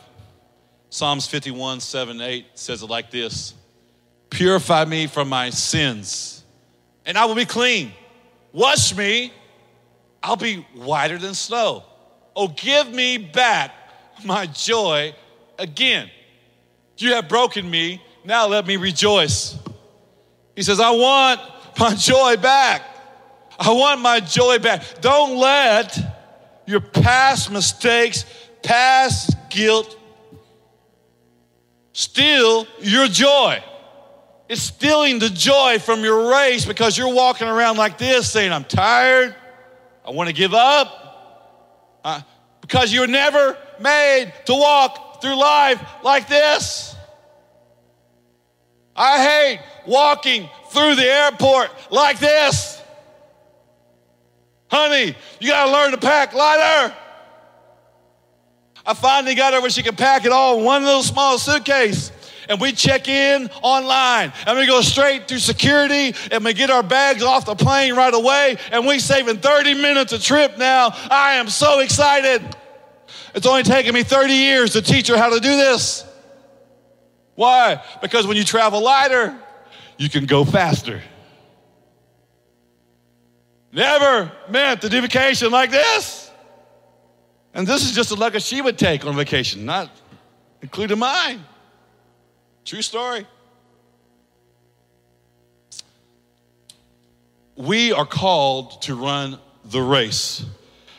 Psalms 0.90 1.28
51, 1.28 1.78
7, 1.78 2.20
8 2.20 2.46
says 2.54 2.82
it 2.82 2.90
like 2.90 3.12
this 3.12 3.54
Purify 4.32 4.86
me 4.86 5.06
from 5.06 5.28
my 5.28 5.50
sins, 5.50 6.42
and 7.04 7.18
I 7.18 7.26
will 7.26 7.34
be 7.34 7.44
clean. 7.44 7.92
Wash 8.50 8.96
me, 8.96 9.30
I'll 10.22 10.36
be 10.36 10.66
whiter 10.74 11.18
than 11.18 11.34
snow. 11.34 11.84
Oh, 12.34 12.48
give 12.48 12.90
me 12.90 13.18
back 13.18 13.74
my 14.24 14.46
joy 14.46 15.14
again. 15.58 16.10
You 16.96 17.12
have 17.12 17.28
broken 17.28 17.70
me, 17.70 18.02
now 18.24 18.46
let 18.46 18.66
me 18.66 18.78
rejoice. 18.78 19.58
He 20.56 20.62
says, 20.62 20.80
I 20.80 20.90
want 20.90 21.40
my 21.78 21.94
joy 21.98 22.36
back. 22.38 22.82
I 23.58 23.70
want 23.70 24.00
my 24.00 24.20
joy 24.20 24.58
back. 24.58 25.02
Don't 25.02 25.36
let 25.36 25.98
your 26.66 26.80
past 26.80 27.50
mistakes, 27.50 28.24
past 28.62 29.36
guilt 29.50 29.98
steal 31.92 32.66
your 32.80 33.08
joy. 33.08 33.62
It's 34.48 34.62
stealing 34.62 35.18
the 35.18 35.30
joy 35.30 35.78
from 35.78 36.02
your 36.02 36.30
race 36.30 36.64
because 36.64 36.98
you're 36.98 37.12
walking 37.12 37.48
around 37.48 37.76
like 37.76 37.98
this 37.98 38.30
saying, 38.30 38.52
I'm 38.52 38.64
tired. 38.64 39.34
I 40.06 40.10
want 40.10 40.28
to 40.28 40.34
give 40.34 40.52
up. 40.52 42.00
Uh, 42.04 42.20
because 42.60 42.92
you're 42.92 43.06
never 43.06 43.56
made 43.80 44.32
to 44.46 44.54
walk 44.54 45.20
through 45.20 45.38
life 45.38 45.82
like 46.02 46.28
this. 46.28 46.94
I 48.94 49.22
hate 49.22 49.60
walking 49.86 50.48
through 50.70 50.96
the 50.96 51.04
airport 51.04 51.70
like 51.90 52.18
this. 52.18 52.80
Honey, 54.68 55.14
you 55.40 55.48
got 55.48 55.66
to 55.66 55.72
learn 55.72 55.90
to 55.92 55.98
pack 55.98 56.34
lighter. 56.34 56.94
I 58.84 58.94
finally 58.94 59.34
got 59.34 59.54
her 59.54 59.60
where 59.60 59.70
she 59.70 59.82
could 59.82 59.96
pack 59.96 60.24
it 60.24 60.32
all 60.32 60.58
in 60.58 60.64
one 60.64 60.82
little 60.82 61.02
small 61.02 61.38
suitcase. 61.38 62.10
And 62.48 62.60
we 62.60 62.72
check 62.72 63.08
in 63.08 63.48
online 63.62 64.32
and 64.46 64.58
we 64.58 64.66
go 64.66 64.80
straight 64.80 65.28
through 65.28 65.38
security 65.38 66.14
and 66.30 66.44
we 66.44 66.52
get 66.54 66.70
our 66.70 66.82
bags 66.82 67.22
off 67.22 67.46
the 67.46 67.54
plane 67.54 67.94
right 67.94 68.12
away 68.12 68.56
and 68.70 68.86
we 68.86 68.98
saving 68.98 69.38
30 69.38 69.74
minutes 69.74 70.12
a 70.12 70.18
trip 70.18 70.58
now. 70.58 70.90
I 71.10 71.34
am 71.34 71.48
so 71.48 71.80
excited. 71.80 72.42
It's 73.34 73.46
only 73.46 73.62
taken 73.62 73.94
me 73.94 74.02
30 74.02 74.32
years 74.32 74.72
to 74.72 74.82
teach 74.82 75.08
her 75.08 75.16
how 75.16 75.30
to 75.30 75.40
do 75.40 75.56
this. 75.56 76.04
Why? 77.34 77.82
Because 78.00 78.26
when 78.26 78.36
you 78.36 78.44
travel 78.44 78.82
lighter, 78.82 79.38
you 79.96 80.08
can 80.08 80.26
go 80.26 80.44
faster. 80.44 81.02
Never 83.72 84.30
meant 84.50 84.82
to 84.82 84.88
do 84.90 85.00
vacation 85.00 85.50
like 85.50 85.70
this. 85.70 86.30
And 87.54 87.66
this 87.66 87.84
is 87.84 87.92
just 87.92 88.10
a 88.10 88.14
luggage 88.14 88.42
she 88.42 88.60
would 88.60 88.78
take 88.78 89.04
on 89.06 89.16
vacation, 89.16 89.64
not 89.64 89.90
including 90.60 90.98
mine. 90.98 91.42
True 92.64 92.82
story. 92.82 93.26
We 97.56 97.92
are 97.92 98.06
called 98.06 98.82
to 98.82 98.94
run 98.94 99.38
the 99.64 99.82
race. 99.82 100.44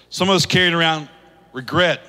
Some 0.09 0.29
of 0.29 0.35
us 0.35 0.45
carrying 0.45 0.73
around 0.73 1.09
regret 1.51 2.01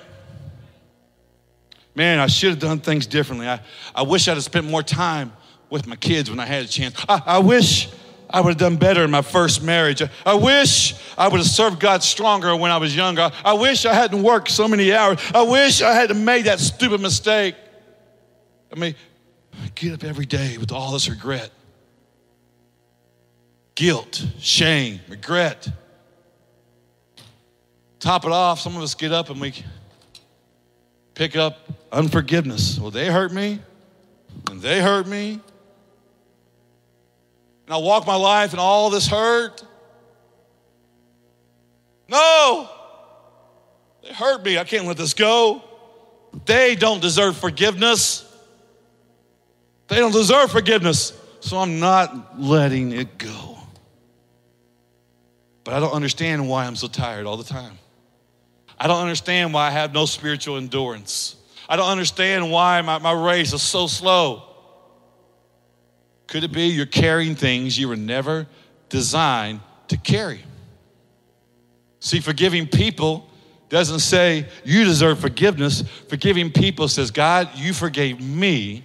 Man, 1.95 2.19
I 2.19 2.27
should 2.27 2.51
have 2.51 2.59
done 2.59 2.81
things 2.81 3.07
differently. 3.07 3.49
I, 3.49 3.61
I 3.95 4.03
wish 4.03 4.27
I'd 4.27 4.35
have 4.35 4.45
spent 4.45 4.67
more 4.69 4.83
time 4.83 5.33
with 5.71 5.87
my 5.87 5.97
kids 5.97 6.29
when 6.29 6.41
I 6.41 6.47
had 6.47 6.65
a 6.65 6.69
chance. 6.69 6.95
I, 7.09 7.23
I 7.25 7.39
wish 7.39 7.89
I 8.29 8.41
would 8.41 8.51
have 8.51 8.59
done 8.59 8.77
better 8.77 9.05
in 9.05 9.11
my 9.13 9.23
first 9.23 9.63
marriage. 9.63 10.03
I, 10.03 10.11
I 10.27 10.35
wish 10.35 10.95
I 11.17 11.29
would 11.29 11.39
have 11.39 11.47
served 11.47 11.79
God 11.79 12.03
stronger 12.03 12.57
when 12.57 12.73
I 12.73 12.79
was 12.79 12.97
younger. 12.97 13.23
I, 13.23 13.33
I 13.45 13.53
wish 13.53 13.87
I 13.87 13.95
hadn't 13.95 14.23
worked 14.23 14.51
so 14.51 14.67
many 14.67 14.93
hours. 14.93 15.21
I 15.33 15.43
wish 15.43 15.83
I 15.83 15.95
hadn't 15.95 16.25
made 16.25 16.47
that 16.47 16.59
stupid 16.59 17.01
mistake. 17.01 17.55
I 18.73 18.79
mean, 18.79 18.97
get 19.75 19.93
up 19.93 20.05
every 20.05 20.27
day 20.27 20.59
with 20.59 20.73
all 20.73 20.93
this 20.93 21.09
regret 21.09 21.51
guilt, 23.75 24.25
shame, 24.39 25.01
regret. 25.09 25.69
Top 27.99 28.25
it 28.25 28.33
off, 28.33 28.61
some 28.61 28.77
of 28.77 28.83
us 28.83 28.95
get 28.95 29.13
up 29.13 29.31
and 29.31 29.41
we 29.41 29.55
pick 31.15 31.37
up 31.37 31.59
unforgiveness. 31.91 32.79
Well, 32.79 32.91
they 32.91 33.07
hurt 33.07 33.33
me, 33.33 33.61
and 34.51 34.61
they 34.61 34.81
hurt 34.81 35.07
me. 35.07 35.41
And 37.67 37.75
I 37.75 37.79
walk 37.79 38.07
my 38.07 38.17
life 38.17 38.53
in 38.53 38.59
all 38.59 38.91
this 38.91 39.07
hurt. 39.07 39.65
No, 42.09 42.69
they 44.03 44.13
hurt 44.13 44.45
me. 44.45 44.59
I 44.59 44.65
can't 44.65 44.87
let 44.87 44.99
this 44.99 45.15
go. 45.15 45.65
They 46.45 46.75
don't 46.75 47.01
deserve 47.01 47.37
forgiveness. 47.39 48.24
They 49.89 49.97
don't 49.97 50.13
deserve 50.13 50.51
forgiveness. 50.51 51.13
So 51.41 51.59
I'm 51.59 51.79
not 51.79 52.41
letting 52.41 52.93
it 52.93 53.19
go. 53.19 53.59
But 55.63 55.75
I 55.75 55.81
don't 55.81 55.93
understand 55.93 56.49
why 56.49 56.65
I'm 56.65 56.77
so 56.77 56.89
tired 56.89 57.27
all 57.27 57.37
the 57.37 57.45
time. 57.45 57.79
I 58.79 58.87
don't 58.87 59.01
understand 59.01 59.53
why 59.55 59.69
I 59.69 59.71
have 59.71 59.93
no 59.93 60.07
spiritual 60.07 60.57
endurance. 60.57 61.37
I 61.69 61.77
don't 61.77 61.89
understand 61.89 62.51
why 62.51 62.81
my, 62.83 62.99
my 62.99 63.13
race 63.13 63.53
is 63.53 63.63
so 63.63 63.87
slow. 63.87 64.43
Could 66.27 66.45
it 66.45 66.53
be 66.53 66.69
you're 66.69 66.87
carrying 66.87 67.35
things 67.35 67.79
you 67.79 67.89
were 67.89 67.97
never 67.97 68.47
designed 68.89 69.61
to 69.89 69.97
carry? 69.97 70.43
See, 72.01 72.21
forgiving 72.21 72.67
people 72.67 73.29
doesn't 73.69 74.01
say 74.01 74.47
you 74.65 74.85
deserve 74.85 75.19
forgiveness. 75.19 75.83
Forgiving 76.09 76.53
people 76.53 76.89
says, 76.89 77.11
God, 77.11 77.51
you 77.55 77.73
forgave 77.73 78.21
me 78.21 78.85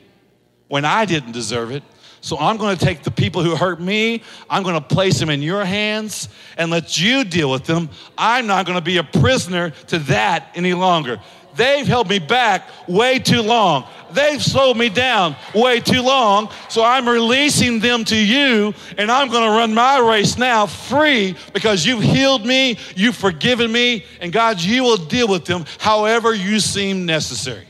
when 0.70 0.86
I 0.86 1.04
didn't 1.04 1.34
deserve 1.34 1.72
it. 1.72 1.84
So 2.22 2.38
I'm 2.38 2.58
going 2.58 2.78
to 2.78 2.86
take 2.86 3.04
the 3.04 3.12
people 3.12 3.44
who 3.44 3.56
hurt 3.56 3.80
me, 3.80 4.24
I'm 4.50 4.64
going 4.64 4.76
to 4.76 4.82
place 4.82 5.20
them 5.20 5.30
in 5.30 5.42
your 5.42 5.64
hands 5.66 6.30
and 6.58 6.70
let 6.72 7.00
you 7.00 7.24
deal 7.24 7.50
with 7.50 7.66
them. 7.66 7.90
I'm 8.18 8.48
not 8.48 8.66
going 8.66 8.78
to 8.78 8.84
be 8.84 8.98
a 8.98 9.04
prisoner 9.04 9.72
to 9.88 10.00
that 10.00 10.52
any 10.56 10.74
longer. 10.74 11.20
They've 11.56 11.88
held 11.88 12.10
me 12.10 12.20
back 12.20 12.70
way 12.88 13.20
too 13.20 13.42
long. 13.42 13.86
They've 14.12 14.42
slowed 14.42 14.78
me 14.78 14.90
down 14.90 15.36
way 15.54 15.80
too 15.80 16.02
long. 16.02 16.50
So 16.70 16.84
I'm 16.84 17.08
releasing 17.08 17.80
them 17.80 18.06
to 18.06 18.16
you, 18.16 18.74
and 18.98 19.12
I'm 19.12 19.30
going 19.30 19.44
to 19.44 19.50
run 19.50 19.74
my 19.74 20.00
race 20.00 20.38
now 20.38 20.68
free 20.68 21.36
because 21.54 21.86
you've 21.86 22.04
healed 22.04 22.46
me, 22.46 22.78
you've 22.96 23.16
forgiven 23.16 23.72
me, 23.72 24.06
and 24.22 24.32
God, 24.32 24.62
you 24.62 24.84
will 24.84 24.98
deal 24.98 25.28
with 25.28 25.46
them 25.46 25.66
however 25.80 26.34
you 26.34 26.60
seem 26.60 27.06
necessary. 27.06 27.68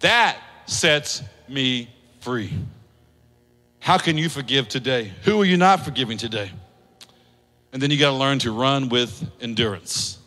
That 0.00 0.38
sets 0.72 1.22
me 1.48 1.88
free. 2.20 2.52
How 3.78 3.98
can 3.98 4.16
you 4.16 4.28
forgive 4.28 4.68
today? 4.68 5.12
Who 5.22 5.40
are 5.40 5.44
you 5.44 5.56
not 5.56 5.84
forgiving 5.84 6.18
today? 6.18 6.50
And 7.72 7.82
then 7.82 7.90
you 7.90 7.98
got 7.98 8.10
to 8.10 8.16
learn 8.16 8.38
to 8.40 8.52
run 8.52 8.88
with 8.88 9.30
endurance. 9.40 10.18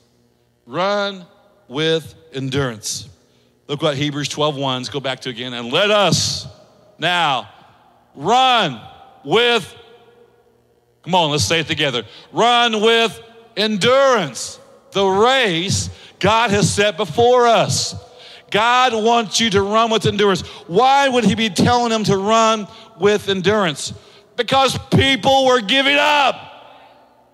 Run 0.66 1.26
with 1.68 2.16
endurance. 2.34 3.08
Look 3.68 3.82
what 3.82 3.98
Hebrews 3.98 4.30
12 4.30 4.56
1s, 4.56 4.92
go 4.92 5.00
back 5.00 5.22
to 5.22 5.30
again. 5.30 5.54
And 5.54 5.72
let 5.72 5.92
us 5.92 6.48
now 6.98 7.50
run 8.14 8.82
with, 9.24 9.76
come 11.04 11.16
on, 11.16 11.32
let's 11.32 11.44
say 11.44 11.60
it 11.62 11.68
together. 11.68 12.04
Run 12.32 12.82
with 12.82 13.20
endurance 13.56 14.60
the 14.92 15.06
race 15.06 15.90
God 16.20 16.50
has 16.52 16.74
set 16.74 16.98
before 16.98 17.48
us. 17.48 17.94
God 18.56 18.94
wants 18.94 19.42
you 19.42 19.50
to 19.50 19.62
run 19.62 19.92
with 19.92 20.06
endurance. 20.06 20.40
Why 20.68 21.10
would 21.10 21.26
He 21.26 21.36
be 21.36 21.50
telling 21.50 21.90
them 21.90 22.06
to 22.06 22.16
run 22.16 22.70
with 22.98 23.28
endurance? 23.28 23.94
Because 24.38 24.78
people 24.96 25.46
were 25.46 25.60
giving 25.60 25.98
up. 25.98 26.38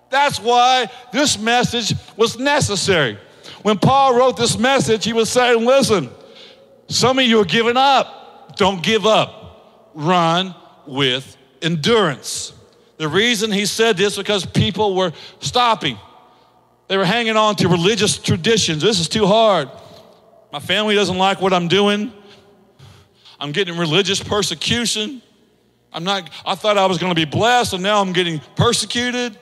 That's 0.10 0.40
why 0.40 0.90
this 1.14 1.38
message 1.38 1.94
was 2.18 2.40
necessary. 2.40 3.20
When 3.62 3.78
Paul 3.78 4.18
wrote 4.18 4.36
this 4.36 4.58
message, 4.58 5.06
he 5.06 5.14
was 5.14 5.30
saying, 5.30 5.64
Listen, 5.64 6.10
some 6.88 7.20
of 7.20 7.26
you 7.26 7.40
are 7.40 7.46
giving 7.46 7.78
up. 7.78 8.58
Don't 8.58 8.82
give 8.82 9.06
up. 9.06 9.92
Run 9.94 10.56
with 10.88 11.38
endurance. 11.62 12.52
The 12.98 13.08
reason 13.08 13.52
he 13.52 13.68
said 13.68 13.96
this 13.96 14.14
is 14.14 14.18
because 14.18 14.44
people 14.44 14.96
were 14.96 15.12
stopping. 15.40 16.00
They 16.88 16.98
were 16.98 17.06
hanging 17.06 17.38
on 17.38 17.58
to 17.58 17.68
religious 17.68 18.18
traditions. 18.18 18.82
This 18.82 19.00
is 19.00 19.08
too 19.08 19.28
hard. 19.28 19.70
My 20.52 20.60
family 20.60 20.96
doesn't 20.96 21.18
like 21.18 21.42
what 21.42 21.54
I'm 21.54 21.68
doing. 21.68 22.12
I'm 23.40 23.52
getting 23.52 23.78
religious 23.78 24.22
persecution. 24.22 25.22
I'm 25.94 26.04
not, 26.04 26.30
I 26.46 26.56
thought 26.56 26.78
I 26.78 26.86
was 26.86 26.98
going 26.98 27.14
to 27.14 27.16
be 27.16 27.26
blessed, 27.26 27.74
and 27.74 27.84
now 27.84 28.02
I'm 28.02 28.14
getting 28.14 28.40
persecuted. 28.56 29.38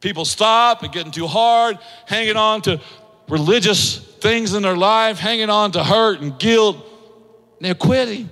People 0.00 0.24
stop 0.24 0.82
and 0.82 0.92
getting 0.92 1.12
too 1.12 1.26
hard, 1.26 1.78
hanging 2.06 2.36
on 2.36 2.62
to 2.62 2.80
religious 3.28 3.98
things 3.98 4.54
in 4.54 4.62
their 4.62 4.76
life, 4.76 5.18
hanging 5.18 5.48
on 5.48 5.72
to 5.72 5.84
hurt 5.84 6.20
and 6.20 6.38
guilt. 6.38 6.76
And 6.76 7.66
they're 7.66 7.74
quitting. 7.74 8.28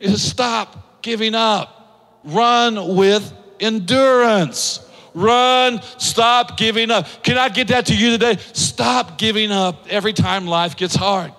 It 0.00 0.10
is 0.10 0.22
stop 0.22 1.02
giving 1.02 1.34
up. 1.34 2.20
Run 2.24 2.96
with 2.96 3.32
endurance. 3.58 4.83
Run, 5.14 5.80
stop 5.98 6.56
giving 6.56 6.90
up. 6.90 7.06
Can 7.22 7.38
I 7.38 7.48
get 7.48 7.68
that 7.68 7.86
to 7.86 7.96
you 7.96 8.10
today? 8.10 8.36
Stop 8.52 9.16
giving 9.16 9.52
up 9.52 9.86
every 9.88 10.12
time 10.12 10.46
life 10.46 10.76
gets 10.76 10.96
hard. 10.96 11.32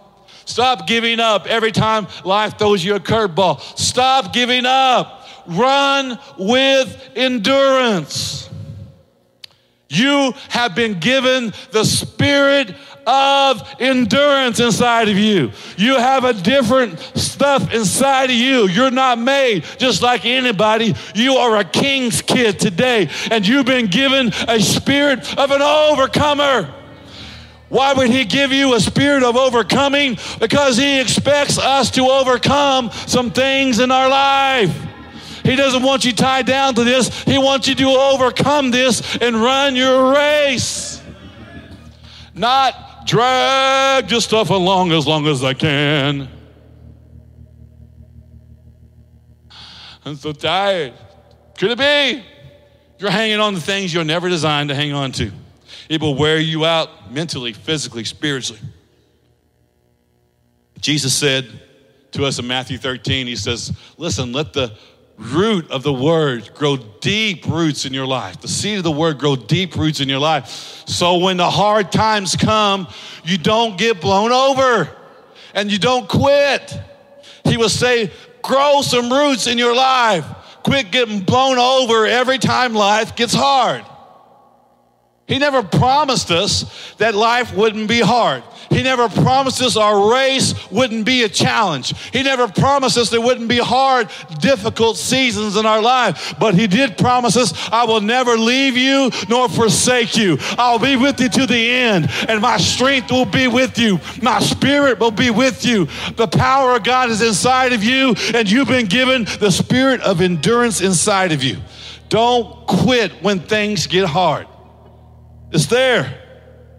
Stop 0.45 0.87
giving 0.87 1.19
up 1.19 1.47
every 1.47 1.71
time 1.71 2.07
life 2.23 2.57
throws 2.57 2.83
you 2.83 2.95
a 2.95 2.99
curveball. 2.99 3.59
Stop 3.77 4.31
giving 4.31 4.65
up. 4.65 5.27
Run 5.47 6.17
with 6.37 7.11
endurance. 7.15 8.49
You 9.89 10.33
have 10.49 10.75
been 10.75 10.99
given 10.99 11.53
the 11.71 11.83
spirit 11.83 12.73
of 13.05 13.61
endurance 13.79 14.59
inside 14.59 15.09
of 15.09 15.17
you. 15.17 15.51
You 15.77 15.95
have 15.97 16.23
a 16.23 16.33
different 16.33 16.99
stuff 16.99 17.73
inside 17.73 18.29
of 18.29 18.35
you. 18.35 18.67
You're 18.67 18.91
not 18.91 19.19
made 19.19 19.63
just 19.77 20.01
like 20.01 20.25
anybody. 20.25 20.95
You 21.13 21.35
are 21.35 21.57
a 21.57 21.63
king's 21.63 22.21
kid 22.21 22.59
today, 22.59 23.09
and 23.31 23.47
you've 23.47 23.65
been 23.65 23.87
given 23.87 24.31
a 24.47 24.59
spirit 24.59 25.37
of 25.37 25.51
an 25.51 25.61
overcomer. 25.61 26.73
Why 27.69 27.93
would 27.93 28.09
he 28.09 28.25
give 28.25 28.51
you 28.51 28.75
a 28.75 28.79
spirit 28.79 29.23
of 29.23 29.35
overcoming? 29.35 30.17
Because 30.39 30.77
he 30.77 30.99
expects 30.99 31.57
us 31.57 31.91
to 31.91 32.07
overcome 32.07 32.91
some 33.07 33.31
things 33.31 33.79
in 33.79 33.91
our 33.91 34.07
life. 34.07 34.73
He 35.43 35.55
doesn't 35.55 35.83
want 35.83 36.05
you 36.05 36.11
tied 36.11 36.45
down 36.45 36.73
to 36.75 36.83
this. 36.83 37.23
He 37.23 37.37
wants 37.37 37.67
you 37.67 37.75
to 37.75 37.87
overcome 37.87 38.71
this 38.71 39.17
and 39.17 39.35
run 39.35 39.75
your 39.75 40.13
race. 40.13 41.01
Not 42.33 42.84
drag 43.05 44.11
your 44.11 44.21
stuff 44.21 44.49
along 44.49 44.91
as 44.91 45.07
long 45.07 45.27
as 45.27 45.43
I 45.43 45.53
can. 45.53 46.27
I'm 50.03 50.15
so 50.15 50.33
tired. 50.33 50.93
Could 51.57 51.71
it 51.71 51.77
be? 51.77 52.23
You're 52.99 53.11
hanging 53.11 53.39
on 53.39 53.55
to 53.55 53.61
things 53.61 53.93
you're 53.93 54.03
never 54.03 54.29
designed 54.29 54.69
to 54.69 54.75
hang 54.75 54.93
on 54.93 55.11
to. 55.13 55.31
It 55.89 56.01
will 56.01 56.15
wear 56.15 56.39
you 56.39 56.65
out 56.65 57.11
mentally, 57.11 57.53
physically, 57.53 58.03
spiritually. 58.03 58.61
Jesus 60.79 61.13
said 61.13 61.47
to 62.11 62.25
us 62.25 62.39
in 62.39 62.47
Matthew 62.47 62.77
13, 62.77 63.27
He 63.27 63.35
says, 63.35 63.75
Listen, 63.97 64.31
let 64.31 64.53
the 64.53 64.77
root 65.17 65.69
of 65.71 65.83
the 65.83 65.93
word 65.93 66.53
grow 66.53 66.77
deep 66.77 67.45
roots 67.47 67.85
in 67.85 67.93
your 67.93 68.05
life. 68.05 68.41
The 68.41 68.47
seed 68.47 68.79
of 68.79 68.83
the 68.83 68.91
word 68.91 69.17
grow 69.17 69.35
deep 69.35 69.75
roots 69.75 69.99
in 70.01 70.09
your 70.09 70.19
life. 70.19 70.47
So 70.87 71.17
when 71.17 71.37
the 71.37 71.49
hard 71.49 71.91
times 71.91 72.35
come, 72.35 72.87
you 73.23 73.37
don't 73.37 73.77
get 73.77 74.01
blown 74.01 74.31
over 74.31 74.89
and 75.53 75.71
you 75.71 75.79
don't 75.79 76.07
quit. 76.07 76.77
He 77.45 77.57
will 77.57 77.69
say, 77.69 78.11
grow 78.41 78.81
some 78.81 79.11
roots 79.11 79.47
in 79.47 79.57
your 79.57 79.75
life. 79.75 80.25
Quit 80.63 80.91
getting 80.91 81.21
blown 81.21 81.59
over 81.59 82.05
every 82.05 82.37
time 82.37 82.73
life 82.73 83.15
gets 83.15 83.33
hard. 83.33 83.85
He 85.27 85.39
never 85.39 85.63
promised 85.63 86.29
us 86.29 86.93
that 86.97 87.15
life 87.15 87.55
wouldn't 87.55 87.87
be 87.87 87.99
hard. 87.99 88.43
He 88.69 88.83
never 88.83 89.09
promised 89.09 89.59
us 89.59 89.75
our 89.75 90.11
race 90.11 90.53
wouldn't 90.69 91.03
be 91.03 91.23
a 91.23 91.29
challenge. 91.29 91.97
He 92.11 92.21
never 92.21 92.47
promised 92.47 92.95
us 92.95 93.09
there 93.09 93.21
wouldn't 93.21 93.47
be 93.47 93.57
hard, 93.57 94.09
difficult 94.39 94.97
seasons 94.97 95.57
in 95.57 95.65
our 95.65 95.81
life. 95.81 96.35
But 96.39 96.53
He 96.53 96.67
did 96.67 96.95
promise 96.95 97.37
us, 97.37 97.53
I 97.71 97.85
will 97.85 98.01
never 98.01 98.37
leave 98.37 98.77
you 98.77 99.09
nor 99.27 99.49
forsake 99.49 100.15
you. 100.15 100.37
I'll 100.59 100.77
be 100.77 100.95
with 100.95 101.19
you 101.19 101.29
to 101.29 101.47
the 101.47 101.69
end, 101.71 102.07
and 102.27 102.39
my 102.39 102.57
strength 102.57 103.09
will 103.11 103.25
be 103.25 103.47
with 103.47 103.79
you. 103.79 103.99
My 104.21 104.39
spirit 104.39 104.99
will 104.99 105.11
be 105.11 105.31
with 105.31 105.65
you. 105.65 105.87
The 106.17 106.27
power 106.27 106.75
of 106.75 106.83
God 106.83 107.09
is 107.09 107.23
inside 107.23 107.73
of 107.73 107.83
you, 107.83 108.13
and 108.35 108.49
you've 108.49 108.67
been 108.67 108.85
given 108.85 109.25
the 109.39 109.51
spirit 109.51 110.01
of 110.01 110.21
endurance 110.21 110.81
inside 110.81 111.31
of 111.31 111.43
you. 111.43 111.57
Don't 112.09 112.67
quit 112.67 113.11
when 113.23 113.39
things 113.39 113.87
get 113.87 114.05
hard. 114.05 114.47
It's 115.55 115.67
there 115.67 116.21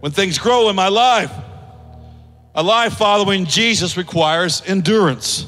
when 0.00 0.12
things 0.12 0.36
grow 0.36 0.68
in 0.68 0.76
my 0.76 0.88
life. 0.88 1.32
A 2.54 2.62
life 2.62 2.92
following 2.92 3.46
Jesus 3.46 3.96
requires 3.96 4.62
endurance. 4.66 5.46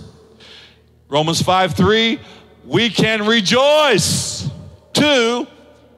Romans 1.10 1.42
5 1.42 1.74
3, 1.74 2.18
we 2.64 2.88
can 2.88 3.26
rejoice. 3.26 4.48
Two, 4.94 5.46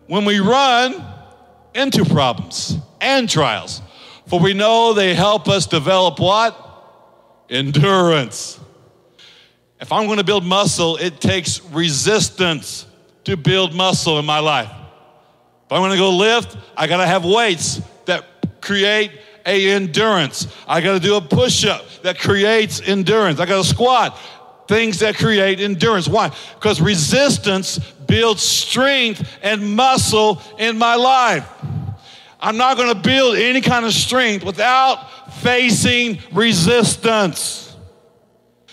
when 0.09 0.25
we 0.25 0.41
run 0.41 1.05
into 1.73 2.05
problems 2.05 2.77
and 3.01 3.31
trials. 3.31 3.81
For 4.27 4.41
we 4.41 4.53
know 4.53 4.93
they 4.93 5.15
help 5.15 5.49
us 5.49 5.67
develop 5.67 6.19
what? 6.19 6.57
Endurance. 7.49 8.59
If 9.81 9.93
I'm 9.93 10.07
going 10.07 10.19
to 10.19 10.25
build 10.25 10.45
muscle, 10.45 10.97
it 10.97 11.21
takes 11.21 11.63
resistance 11.67 12.87
to 13.23 13.37
build 13.37 13.73
muscle 13.73 14.19
in 14.19 14.25
my 14.25 14.41
life. 14.41 14.80
If 15.71 15.75
I'm 15.75 15.89
to 15.93 15.97
go 15.97 16.11
lift, 16.11 16.57
I 16.77 16.89
got 16.89 16.97
to 16.97 17.07
have 17.07 17.25
weights 17.25 17.81
that 18.07 18.25
create 18.61 19.13
a 19.47 19.71
endurance. 19.71 20.49
I 20.67 20.81
got 20.81 20.95
to 20.95 20.99
do 20.99 21.15
a 21.15 21.21
push 21.21 21.65
up 21.65 21.85
that 22.03 22.19
creates 22.19 22.81
endurance. 22.81 23.39
I 23.39 23.47
got 23.47 23.63
to 23.63 23.69
squat, 23.69 24.19
things 24.67 24.99
that 24.99 25.15
create 25.15 25.61
endurance. 25.61 26.09
Why? 26.09 26.33
Because 26.57 26.81
resistance 26.81 27.79
builds 27.79 28.43
strength 28.43 29.39
and 29.43 29.77
muscle 29.77 30.43
in 30.59 30.77
my 30.77 30.97
life. 30.97 31.49
I'm 32.41 32.57
not 32.57 32.77
to 32.93 33.01
build 33.01 33.37
any 33.37 33.61
kind 33.61 33.87
of 33.87 33.93
strength 33.93 34.45
without 34.45 35.35
facing 35.35 36.19
resistance. 36.33 37.77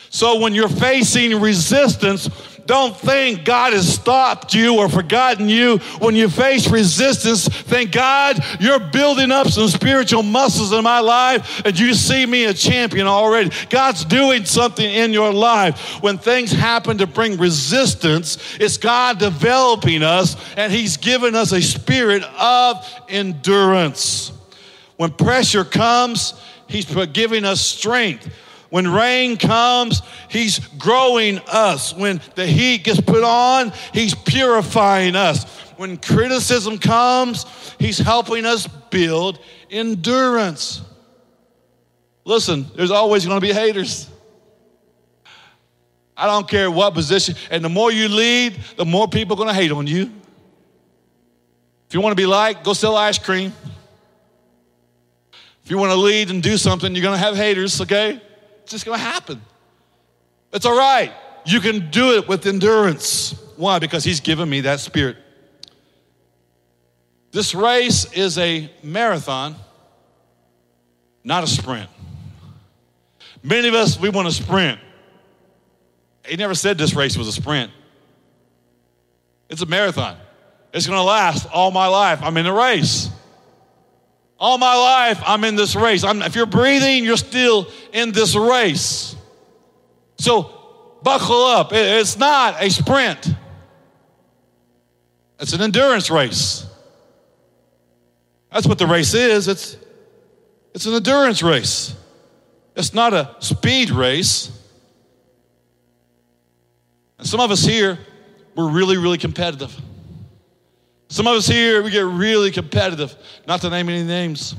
So 0.10 0.39
when 0.39 0.55
you're 0.55 0.67
facing 0.67 1.39
resistance, 1.39 2.27
don't 2.67 2.95
think 2.95 3.45
God 3.45 3.71
has 3.71 3.91
stopped 3.91 4.53
you 4.53 4.77
or 4.77 4.89
forgotten 4.89 5.47
you 5.47 5.77
when 5.99 6.15
you 6.15 6.30
face 6.30 6.69
resistance. 6.69 7.47
Thank 7.47 7.93
God 7.93 8.43
you're 8.60 8.80
building 8.80 9.32
up 9.32 9.47
some 9.47 9.69
spiritual 9.69 10.21
muscles 10.21 10.73
in 10.73 10.84
my 10.84 10.99
life 10.99 11.62
and 11.65 11.80
you 11.80 11.93
see 11.93 12.25
me 12.25 12.43
a 12.43 12.53
champion 12.53 13.08
already. 13.08 13.51
God's 13.69 14.03
doing 14.03 14.43
something 14.43 14.86
in 14.86 15.13
your 15.13 15.32
life. 15.32 16.03
When 16.03 16.17
things 16.17 16.51
happen 16.51 16.97
to 16.97 17.08
bring 17.08 17.38
resistance, 17.38 18.38
it's 18.60 18.77
God 18.77 19.17
developing 19.17 20.03
us 20.03 20.36
and 20.58 20.71
He's 20.71 20.97
given 20.97 21.36
us 21.36 21.53
a 21.53 21.62
spirit 21.62 22.23
of 22.38 22.86
endurance. 23.08 24.34
When 24.97 25.12
pressure 25.12 25.63
comes, 25.63 26.34
He's 26.67 26.86
giving 27.13 27.45
us 27.45 27.62
strength. 27.62 28.27
When 28.69 28.88
rain 28.88 29.38
comes, 29.38 30.01
He's 30.30 30.60
growing 30.60 31.39
us. 31.47 31.93
When 31.93 32.21
the 32.36 32.45
heat 32.45 32.84
gets 32.84 33.01
put 33.01 33.23
on, 33.23 33.71
He's 33.93 34.13
purifying 34.13 35.15
us. 35.15 35.45
When 35.77 35.97
criticism 35.97 36.77
comes, 36.77 37.45
He's 37.80 37.97
helping 37.97 38.45
us 38.45 38.67
build 38.67 39.39
endurance. 39.69 40.82
Listen, 42.25 42.65
there's 42.75 42.91
always 42.91 43.25
going 43.25 43.39
to 43.39 43.45
be 43.45 43.53
haters. 43.53 44.10
I 46.17 46.25
don't 46.25 46.47
care 46.47 46.69
what 46.69 46.93
position. 46.93 47.36
And 47.51 47.63
the 47.63 47.69
more 47.69 47.91
you 47.91 48.10
lead, 48.10 48.60
the 48.75 48.86
more 48.86 49.08
people 49.08 49.36
are 49.36 49.38
going 49.38 49.49
to 49.49 49.53
hate 49.53 49.71
on 49.71 49.88
you. 49.88 50.12
If 51.88 51.93
you 51.93 52.01
want 52.01 52.12
to 52.12 52.21
be 52.21 52.25
liked, 52.25 52.65
go 52.65 52.73
sell 52.73 52.97
ice 52.97 53.17
cream. 53.17 53.53
If 55.63 55.71
you 55.71 55.77
want 55.77 55.91
to 55.91 55.97
lead 55.97 56.30
and 56.30 56.41
do 56.41 56.58
something, 56.58 56.93
you're 56.93 57.03
going 57.03 57.17
to 57.17 57.23
have 57.23 57.36
haters, 57.36 57.80
okay? 57.82 58.21
It's 58.67 58.73
just 58.73 58.86
going 58.86 58.99
to 58.99 59.06
happen. 59.06 59.41
It's 60.51 60.65
all 60.65 60.77
right. 60.77 61.13
You 61.45 61.62
can 61.62 61.89
do 61.89 62.17
it 62.17 62.27
with 62.27 62.45
endurance. 62.45 63.32
Why? 63.56 63.80
Because 63.80 64.03
He's 64.03 64.19
given 64.19 64.49
me 64.49 64.60
that 64.60 64.82
spirit. 64.82 65.15
This 67.32 67.56
race 67.56 68.12
is 68.12 68.38
a 68.38 68.69
marathon, 68.84 69.56
not 71.23 71.45
a 71.45 71.47
sprint. 71.47 71.89
Many 73.41 73.69
of 73.69 73.73
us, 73.73 73.97
we 73.97 74.10
want 74.10 74.27
to 74.27 74.34
sprint. 74.34 74.82
He 76.25 76.36
never 76.36 76.53
said 76.53 76.77
this 76.77 76.93
race 76.93 77.15
was 77.15 77.30
a 77.30 77.32
sprint. 77.32 77.71
It's 79.49 79.62
a 79.62 79.65
marathon. 79.65 80.17
It's 80.73 80.88
going 80.88 80.99
to 80.99 81.03
last 81.03 81.47
all 81.53 81.71
my 81.71 81.88
life. 81.88 82.19
I'm 82.21 82.36
in 82.36 82.45
a 82.45 82.53
race. 82.53 83.10
All 84.39 84.58
my 84.58 84.76
life, 84.76 85.21
I'm 85.26 85.43
in 85.43 85.56
this 85.56 85.76
race. 85.76 86.04
I'm, 86.04 86.21
if 86.21 86.36
you're 86.36 86.45
breathing, 86.45 87.04
you're 87.04 87.17
still 87.17 87.67
in 87.91 88.12
this 88.12 88.36
race. 88.36 89.15
So 90.19 90.54
buckle 91.02 91.43
up. 91.43 91.73
It, 91.73 92.00
it's 92.00 92.17
not 92.17 92.62
a 92.62 92.69
sprint, 92.69 93.34
it's 95.39 95.54
an 95.54 95.62
endurance 95.62 96.10
race. 96.10 96.65
That's 98.52 98.65
what 98.65 98.78
the 98.78 98.88
race 98.88 99.13
is. 99.13 99.47
It's, 99.47 99.78
it's 100.73 100.86
an 100.86 100.93
endurance 100.93 101.43
race. 101.43 101.95
It's 102.76 102.93
not 102.93 103.13
a 103.13 103.36
speed 103.39 103.89
race. 103.89 104.52
And 107.17 107.28
some 107.28 107.39
of 107.39 107.52
us 107.52 107.63
here, 107.63 108.00
we're 108.56 108.69
really, 108.69 108.97
really 108.97 109.17
competitive. 109.17 109.76
Some 111.10 111.28
of 111.28 111.36
us 111.36 111.48
here, 111.48 111.82
we 111.82 111.91
get 111.91 112.06
really 112.06 112.52
competitive. 112.52 113.15
Not 113.48 113.62
to 113.62 113.70
name 113.70 113.88
any 113.89 114.04
names. 114.04 114.56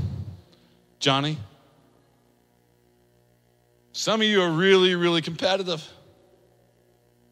Johnny. 0.99 1.39
Some 3.93 4.21
of 4.21 4.27
you 4.27 4.43
are 4.43 4.51
really, 4.51 4.95
really 4.95 5.21
competitive. 5.21 5.87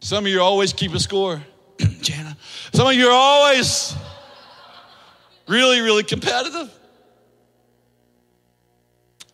Some 0.00 0.26
of 0.26 0.30
you 0.30 0.40
always 0.40 0.72
keep 0.72 0.92
a 0.94 1.00
score. 1.00 1.42
Jana. 2.00 2.36
Some 2.72 2.86
of 2.86 2.94
you 2.94 3.08
are 3.08 3.12
always 3.12 3.94
really, 5.48 5.80
really 5.80 6.02
competitive. 6.02 6.72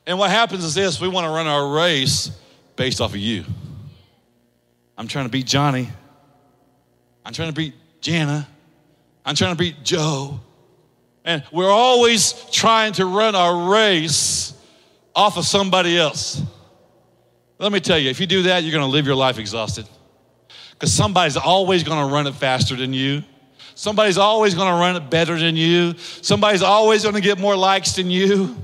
And 0.06 0.18
what 0.18 0.30
happens 0.30 0.64
is 0.64 0.74
this 0.74 1.00
we 1.00 1.08
want 1.08 1.24
to 1.24 1.30
run 1.30 1.46
our 1.46 1.74
race 1.74 2.30
based 2.76 3.00
off 3.00 3.12
of 3.12 3.18
you. 3.18 3.44
I'm 4.96 5.08
trying 5.08 5.26
to 5.26 5.30
beat 5.30 5.46
Johnny. 5.46 5.88
I'm 7.24 7.32
trying 7.32 7.48
to 7.48 7.54
beat 7.54 7.74
Jana. 8.00 8.46
I'm 9.24 9.34
trying 9.34 9.52
to 9.52 9.58
beat 9.58 9.82
Joe. 9.82 10.40
And 11.24 11.44
we're 11.52 11.70
always 11.70 12.32
trying 12.50 12.94
to 12.94 13.06
run 13.06 13.34
our 13.34 13.70
race 13.70 14.54
off 15.14 15.36
of 15.36 15.44
somebody 15.44 15.96
else. 15.96 16.42
Let 17.58 17.70
me 17.70 17.78
tell 17.78 17.98
you, 17.98 18.10
if 18.10 18.18
you 18.18 18.26
do 18.26 18.42
that, 18.44 18.64
you're 18.64 18.72
going 18.72 18.84
to 18.84 18.90
live 18.90 19.06
your 19.06 19.14
life 19.14 19.38
exhausted. 19.38 19.86
Because 20.72 20.92
somebody's 20.92 21.36
always 21.36 21.84
going 21.84 22.08
to 22.08 22.12
run 22.12 22.26
it 22.26 22.34
faster 22.34 22.74
than 22.74 22.92
you. 22.92 23.22
Somebody's 23.74 24.18
always 24.18 24.54
going 24.54 24.68
to 24.68 24.74
run 24.74 24.96
it 24.96 25.10
better 25.10 25.38
than 25.38 25.54
you. 25.54 25.94
Somebody's 25.98 26.62
always 26.62 27.02
going 27.02 27.14
to 27.14 27.20
get 27.20 27.38
more 27.38 27.56
likes 27.56 27.92
than 27.92 28.10
you. 28.10 28.56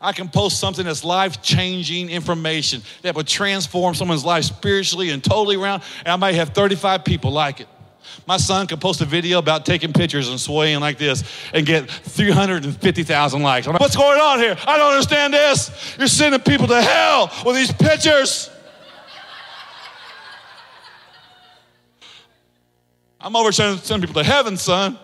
I 0.00 0.12
can 0.12 0.30
post 0.30 0.58
something 0.58 0.86
that's 0.86 1.04
life 1.04 1.42
changing 1.42 2.08
information 2.08 2.80
that 3.02 3.14
would 3.14 3.26
transform 3.26 3.94
someone's 3.94 4.24
life 4.24 4.44
spiritually 4.44 5.10
and 5.10 5.22
totally 5.22 5.56
around, 5.56 5.82
and 5.98 6.08
I 6.08 6.16
might 6.16 6.36
have 6.36 6.50
35 6.50 7.04
people 7.04 7.32
like 7.32 7.60
it. 7.60 7.68
My 8.26 8.36
son 8.36 8.66
can 8.66 8.78
post 8.78 9.00
a 9.00 9.04
video 9.04 9.38
about 9.38 9.66
taking 9.66 9.92
pictures 9.92 10.28
and 10.28 10.40
swaying 10.40 10.80
like 10.80 10.98
this 10.98 11.24
and 11.52 11.64
get 11.66 11.90
350,000 11.90 13.42
likes. 13.42 13.66
I'm 13.66 13.72
Like, 13.72 13.80
What's 13.80 13.96
going 13.96 14.20
on 14.20 14.38
here? 14.38 14.56
I 14.66 14.76
don't 14.76 14.92
understand 14.92 15.34
this. 15.34 15.96
You're 15.98 16.08
sending 16.08 16.40
people 16.40 16.66
to 16.68 16.80
hell 16.80 17.30
with 17.44 17.56
these 17.56 17.72
pictures. 17.72 18.50
I'm 23.20 23.36
over 23.36 23.52
trying 23.52 23.78
to 23.78 23.84
send 23.84 24.02
people 24.02 24.22
to 24.22 24.28
heaven, 24.28 24.56
son. 24.56 24.98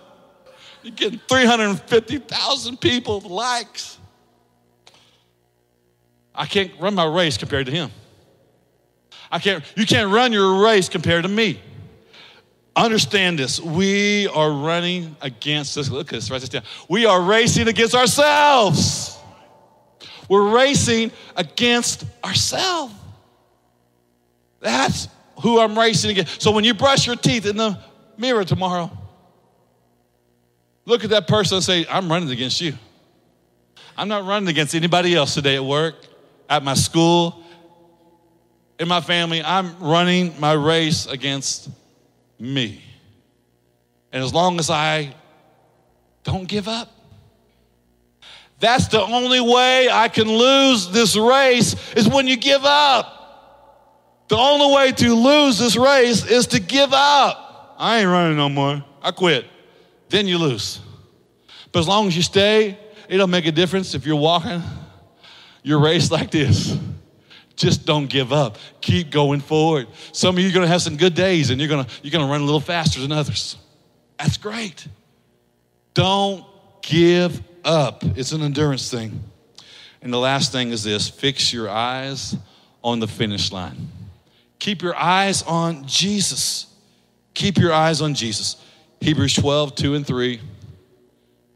You're 0.82 0.94
getting 0.94 1.20
350,000 1.28 2.80
people 2.80 3.20
likes. 3.20 3.98
I 6.34 6.46
can't 6.46 6.72
run 6.78 6.94
my 6.94 7.04
race 7.04 7.36
compared 7.36 7.66
to 7.66 7.72
him. 7.72 7.90
I 9.30 9.38
can't, 9.38 9.64
you 9.74 9.84
can't 9.84 10.12
run 10.12 10.32
your 10.32 10.62
race 10.62 10.88
compared 10.88 11.24
to 11.24 11.28
me. 11.28 11.60
Understand 12.76 13.38
this. 13.38 13.58
We 13.58 14.28
are 14.28 14.50
running 14.50 15.16
against 15.22 15.74
this. 15.74 15.90
Look 15.90 16.08
at 16.08 16.16
this, 16.16 16.30
write 16.30 16.42
this 16.42 16.50
down. 16.50 16.62
We 16.90 17.06
are 17.06 17.22
racing 17.22 17.68
against 17.68 17.94
ourselves. 17.94 19.16
We're 20.28 20.54
racing 20.54 21.10
against 21.36 22.04
ourselves. 22.22 22.92
That's 24.60 25.08
who 25.42 25.58
I'm 25.58 25.78
racing 25.78 26.10
against. 26.10 26.42
So 26.42 26.50
when 26.50 26.64
you 26.64 26.74
brush 26.74 27.06
your 27.06 27.16
teeth 27.16 27.46
in 27.46 27.56
the 27.56 27.78
mirror 28.18 28.44
tomorrow, 28.44 28.90
look 30.84 31.02
at 31.02 31.10
that 31.10 31.26
person 31.28 31.56
and 31.56 31.64
say, 31.64 31.86
I'm 31.88 32.10
running 32.10 32.30
against 32.30 32.60
you. 32.60 32.74
I'm 33.96 34.08
not 34.08 34.26
running 34.26 34.50
against 34.50 34.74
anybody 34.74 35.14
else 35.14 35.32
today 35.32 35.56
at 35.56 35.64
work, 35.64 35.94
at 36.50 36.62
my 36.62 36.74
school, 36.74 37.42
in 38.78 38.86
my 38.86 39.00
family. 39.00 39.42
I'm 39.42 39.78
running 39.78 40.38
my 40.38 40.52
race 40.52 41.06
against 41.06 41.70
me. 42.38 42.82
And 44.12 44.22
as 44.22 44.32
long 44.32 44.58
as 44.58 44.70
I 44.70 45.14
don't 46.24 46.46
give 46.46 46.68
up, 46.68 46.90
that's 48.58 48.88
the 48.88 49.02
only 49.02 49.40
way 49.40 49.90
I 49.90 50.08
can 50.08 50.28
lose 50.28 50.90
this 50.90 51.16
race 51.16 51.74
is 51.94 52.08
when 52.08 52.26
you 52.26 52.36
give 52.36 52.64
up. 52.64 53.12
The 54.28 54.36
only 54.36 54.74
way 54.74 54.92
to 54.92 55.14
lose 55.14 55.58
this 55.58 55.76
race 55.76 56.24
is 56.24 56.48
to 56.48 56.60
give 56.60 56.92
up. 56.92 57.74
I 57.78 57.98
ain't 57.98 58.08
running 58.08 58.36
no 58.36 58.48
more. 58.48 58.84
I 59.02 59.10
quit. 59.10 59.46
Then 60.08 60.26
you 60.26 60.38
lose. 60.38 60.80
But 61.70 61.80
as 61.80 61.88
long 61.88 62.06
as 62.08 62.16
you 62.16 62.22
stay, 62.22 62.78
it 63.08 63.16
don't 63.18 63.30
make 63.30 63.46
a 63.46 63.52
difference 63.52 63.94
if 63.94 64.06
you're 64.06 64.16
walking 64.16 64.62
your 65.62 65.80
race 65.80 66.10
like 66.10 66.30
this. 66.30 66.76
Just 67.56 67.86
don't 67.86 68.06
give 68.06 68.32
up. 68.32 68.58
Keep 68.82 69.10
going 69.10 69.40
forward. 69.40 69.88
Some 70.12 70.36
of 70.36 70.42
you 70.42 70.50
are 70.50 70.52
going 70.52 70.64
to 70.64 70.68
have 70.68 70.82
some 70.82 70.96
good 70.96 71.14
days 71.14 71.50
and 71.50 71.60
you're 71.60 71.68
going 71.68 71.84
to, 71.84 71.90
you're 72.02 72.12
going 72.12 72.24
to 72.24 72.30
run 72.30 72.42
a 72.42 72.44
little 72.44 72.60
faster 72.60 73.00
than 73.00 73.12
others. 73.12 73.56
That's 74.18 74.36
great. 74.36 74.86
Don't 75.94 76.44
give 76.82 77.42
up. 77.64 78.04
It's 78.04 78.32
an 78.32 78.42
endurance 78.42 78.90
thing. 78.90 79.24
And 80.02 80.12
the 80.12 80.18
last 80.18 80.52
thing 80.52 80.70
is 80.70 80.84
this 80.84 81.08
fix 81.08 81.52
your 81.52 81.68
eyes 81.70 82.36
on 82.84 83.00
the 83.00 83.08
finish 83.08 83.50
line. 83.50 83.88
Keep 84.58 84.82
your 84.82 84.94
eyes 84.94 85.42
on 85.42 85.86
Jesus. 85.86 86.66
Keep 87.34 87.58
your 87.58 87.72
eyes 87.72 88.00
on 88.00 88.14
Jesus. 88.14 88.56
Hebrews 89.00 89.34
12, 89.34 89.74
2 89.74 89.94
and 89.94 90.06
3. 90.06 90.40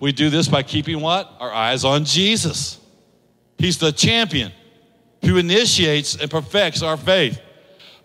We 0.00 0.12
do 0.12 0.30
this 0.30 0.48
by 0.48 0.62
keeping 0.62 1.00
what? 1.00 1.30
Our 1.40 1.52
eyes 1.52 1.84
on 1.84 2.06
Jesus. 2.06 2.78
He's 3.58 3.78
the 3.78 3.92
champion 3.92 4.52
who 5.22 5.37
initiates 5.37 6.16
and 6.16 6.30
perfects 6.30 6.83
our 6.83 6.96
faith. 6.96 7.40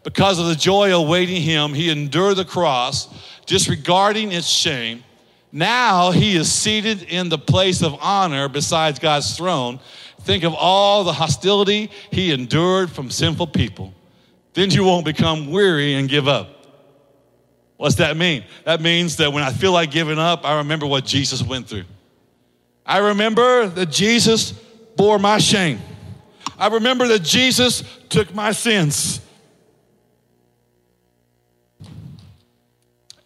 Because 0.03 0.37
of 0.37 0.45
the 0.45 0.55
joy 0.55 0.95
awaiting 0.95 1.41
him, 1.41 1.73
he 1.73 1.89
endured 1.89 2.37
the 2.37 2.45
cross, 2.45 3.09
disregarding 3.45 4.31
its 4.31 4.47
shame. 4.47 5.03
Now 5.51 6.11
he 6.11 6.35
is 6.35 6.51
seated 6.51 7.03
in 7.03 7.29
the 7.29 7.37
place 7.37 7.81
of 7.81 7.97
honor 8.01 8.47
beside 8.49 8.99
God's 8.99 9.35
throne. 9.35 9.79
Think 10.21 10.43
of 10.43 10.53
all 10.53 11.03
the 11.03 11.13
hostility 11.13 11.89
he 12.11 12.31
endured 12.31 12.91
from 12.91 13.09
sinful 13.09 13.47
people. 13.47 13.93
Then 14.53 14.69
you 14.71 14.83
won't 14.83 15.05
become 15.05 15.51
weary 15.51 15.95
and 15.95 16.09
give 16.09 16.27
up. 16.27 16.49
What's 17.77 17.95
that 17.95 18.15
mean? 18.15 18.43
That 18.63 18.81
means 18.81 19.17
that 19.17 19.33
when 19.33 19.43
I 19.43 19.51
feel 19.51 19.71
like 19.71 19.91
giving 19.91 20.19
up, 20.19 20.45
I 20.45 20.57
remember 20.57 20.85
what 20.85 21.05
Jesus 21.05 21.43
went 21.43 21.67
through. 21.67 21.85
I 22.85 22.99
remember 22.99 23.67
that 23.67 23.87
Jesus 23.87 24.51
bore 24.51 25.19
my 25.19 25.39
shame. 25.39 25.79
I 26.57 26.67
remember 26.67 27.07
that 27.09 27.23
Jesus 27.23 27.83
took 28.09 28.33
my 28.33 28.51
sins 28.51 29.19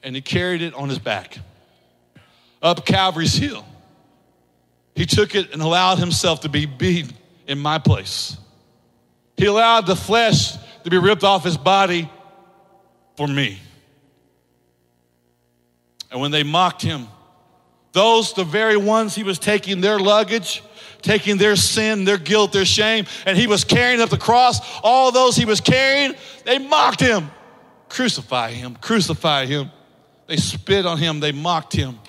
and 0.02 0.16
he 0.16 0.22
carried 0.22 0.62
it 0.62 0.74
on 0.74 0.90
his 0.90 1.00
back 1.00 1.38
up 2.62 2.86
Calvary's 2.86 3.36
hill. 3.36 3.66
He 4.96 5.06
took 5.06 5.36
it 5.36 5.54
and 5.54 5.62
allowed 5.62 5.98
himself 5.98 6.42
to 6.42 6.50
be 6.50 6.66
beaten 6.66 7.16
in 7.48 7.60
my 7.60 7.78
place. 7.78 8.38
He 9.38 9.46
allowed 9.46 9.86
the 9.86 9.96
flesh 9.96 10.58
to 10.84 10.90
be 10.90 10.98
ripped 10.98 11.24
off 11.24 11.44
his 11.44 11.58
body 11.58 12.10
for 13.16 13.28
me. 13.28 13.60
And 16.12 16.20
when 16.20 16.32
they 16.32 16.44
mocked 16.44 16.82
him, 16.82 17.08
those, 17.92 18.34
the 18.34 18.44
very 18.44 18.78
ones 18.78 19.16
he 19.16 19.24
was 19.24 19.40
taking 19.40 19.82
their 19.82 20.00
luggage, 20.00 20.64
taking 21.02 21.38
their 21.38 21.56
sin, 21.56 22.06
their 22.06 22.18
guilt, 22.18 22.52
their 22.52 22.66
shame, 22.66 23.06
and 23.26 23.38
he 23.38 23.48
was 23.48 23.64
carrying 23.64 24.02
up 24.02 24.10
the 24.10 24.18
cross. 24.18 24.60
All 24.84 25.12
those 25.12 25.36
he 25.36 25.46
was 25.46 25.62
carrying, 25.62 26.16
they 26.46 26.58
mocked 26.58 27.00
him. 27.00 27.30
Crucify 27.90 28.52
him, 28.52 28.76
crucify 28.76 29.46
him. 29.46 29.72
They 30.28 30.38
spit 30.38 30.86
on 30.86 30.98
him, 30.98 31.20
they 31.20 31.32
mocked 31.32 31.74
him. 31.74 32.00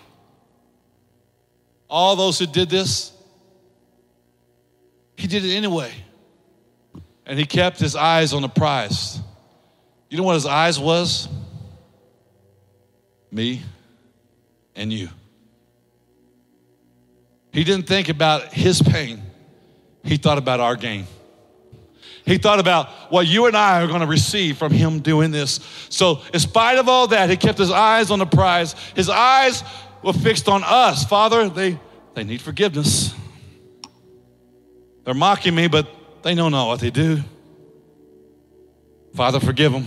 All 1.88 2.16
those 2.16 2.38
who 2.38 2.46
did 2.46 2.68
this, 2.70 3.12
he 5.16 5.26
did 5.26 5.44
it 5.44 5.54
anyway. 5.54 5.92
And 7.26 7.38
he 7.38 7.46
kept 7.46 7.78
his 7.78 7.96
eyes 7.96 8.32
on 8.32 8.42
the 8.42 8.48
prize. 8.48 9.20
You 10.08 10.18
know 10.18 10.24
what 10.24 10.34
his 10.34 10.46
eyes 10.46 10.78
was? 10.78 11.28
Me 13.30 13.62
and 14.74 14.92
you. 14.92 15.08
He 17.52 17.64
didn't 17.64 17.86
think 17.86 18.08
about 18.08 18.52
his 18.52 18.80
pain. 18.80 19.22
He 20.04 20.16
thought 20.16 20.38
about 20.38 20.60
our 20.60 20.76
gain. 20.76 21.06
He 22.24 22.38
thought 22.38 22.60
about 22.60 22.88
what 23.10 23.26
you 23.26 23.46
and 23.46 23.56
I 23.56 23.82
are 23.82 23.86
going 23.86 24.00
to 24.00 24.06
receive 24.06 24.56
from 24.56 24.72
him 24.72 25.00
doing 25.00 25.30
this. 25.30 25.58
So, 25.88 26.20
in 26.32 26.40
spite 26.40 26.78
of 26.78 26.88
all 26.88 27.08
that, 27.08 27.28
he 27.28 27.36
kept 27.36 27.58
his 27.58 27.70
eyes 27.70 28.10
on 28.10 28.18
the 28.20 28.26
prize. 28.26 28.74
His 28.94 29.08
eyes 29.08 29.64
were 30.02 30.12
fixed 30.12 30.48
on 30.48 30.62
us. 30.64 31.04
Father, 31.04 31.48
they, 31.48 31.78
they 32.14 32.24
need 32.24 32.40
forgiveness. 32.40 33.14
They're 35.04 35.14
mocking 35.14 35.54
me, 35.54 35.66
but 35.66 35.88
they 36.22 36.34
know 36.34 36.48
not 36.48 36.66
what 36.68 36.80
they 36.80 36.90
do. 36.90 37.20
Father, 39.14 39.40
forgive 39.40 39.72
them. 39.72 39.86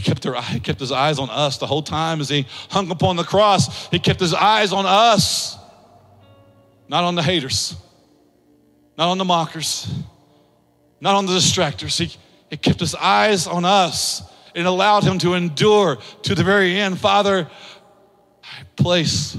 He 0.00 0.04
kept, 0.04 0.24
her, 0.24 0.40
he 0.40 0.60
kept 0.60 0.80
his 0.80 0.92
eyes 0.92 1.18
on 1.18 1.28
us 1.28 1.58
the 1.58 1.66
whole 1.66 1.82
time 1.82 2.20
as 2.20 2.28
he 2.28 2.46
hung 2.70 2.90
upon 2.90 3.16
the 3.16 3.24
cross. 3.24 3.88
He 3.88 3.98
kept 3.98 4.20
his 4.20 4.32
eyes 4.32 4.72
on 4.72 4.86
us, 4.86 5.58
not 6.88 7.04
on 7.04 7.14
the 7.14 7.22
haters 7.22 7.76
not 9.00 9.08
on 9.08 9.16
the 9.16 9.24
mockers, 9.24 9.90
not 11.00 11.14
on 11.14 11.24
the 11.24 11.32
distractors. 11.32 11.98
He, 11.98 12.14
he 12.50 12.58
kept 12.58 12.80
his 12.80 12.94
eyes 12.94 13.46
on 13.46 13.64
us 13.64 14.22
and 14.54 14.66
allowed 14.66 15.04
him 15.04 15.18
to 15.20 15.32
endure 15.32 15.96
to 16.24 16.34
the 16.34 16.44
very 16.44 16.78
end. 16.78 16.98
Father, 16.98 17.48
I 18.44 18.62
place 18.76 19.38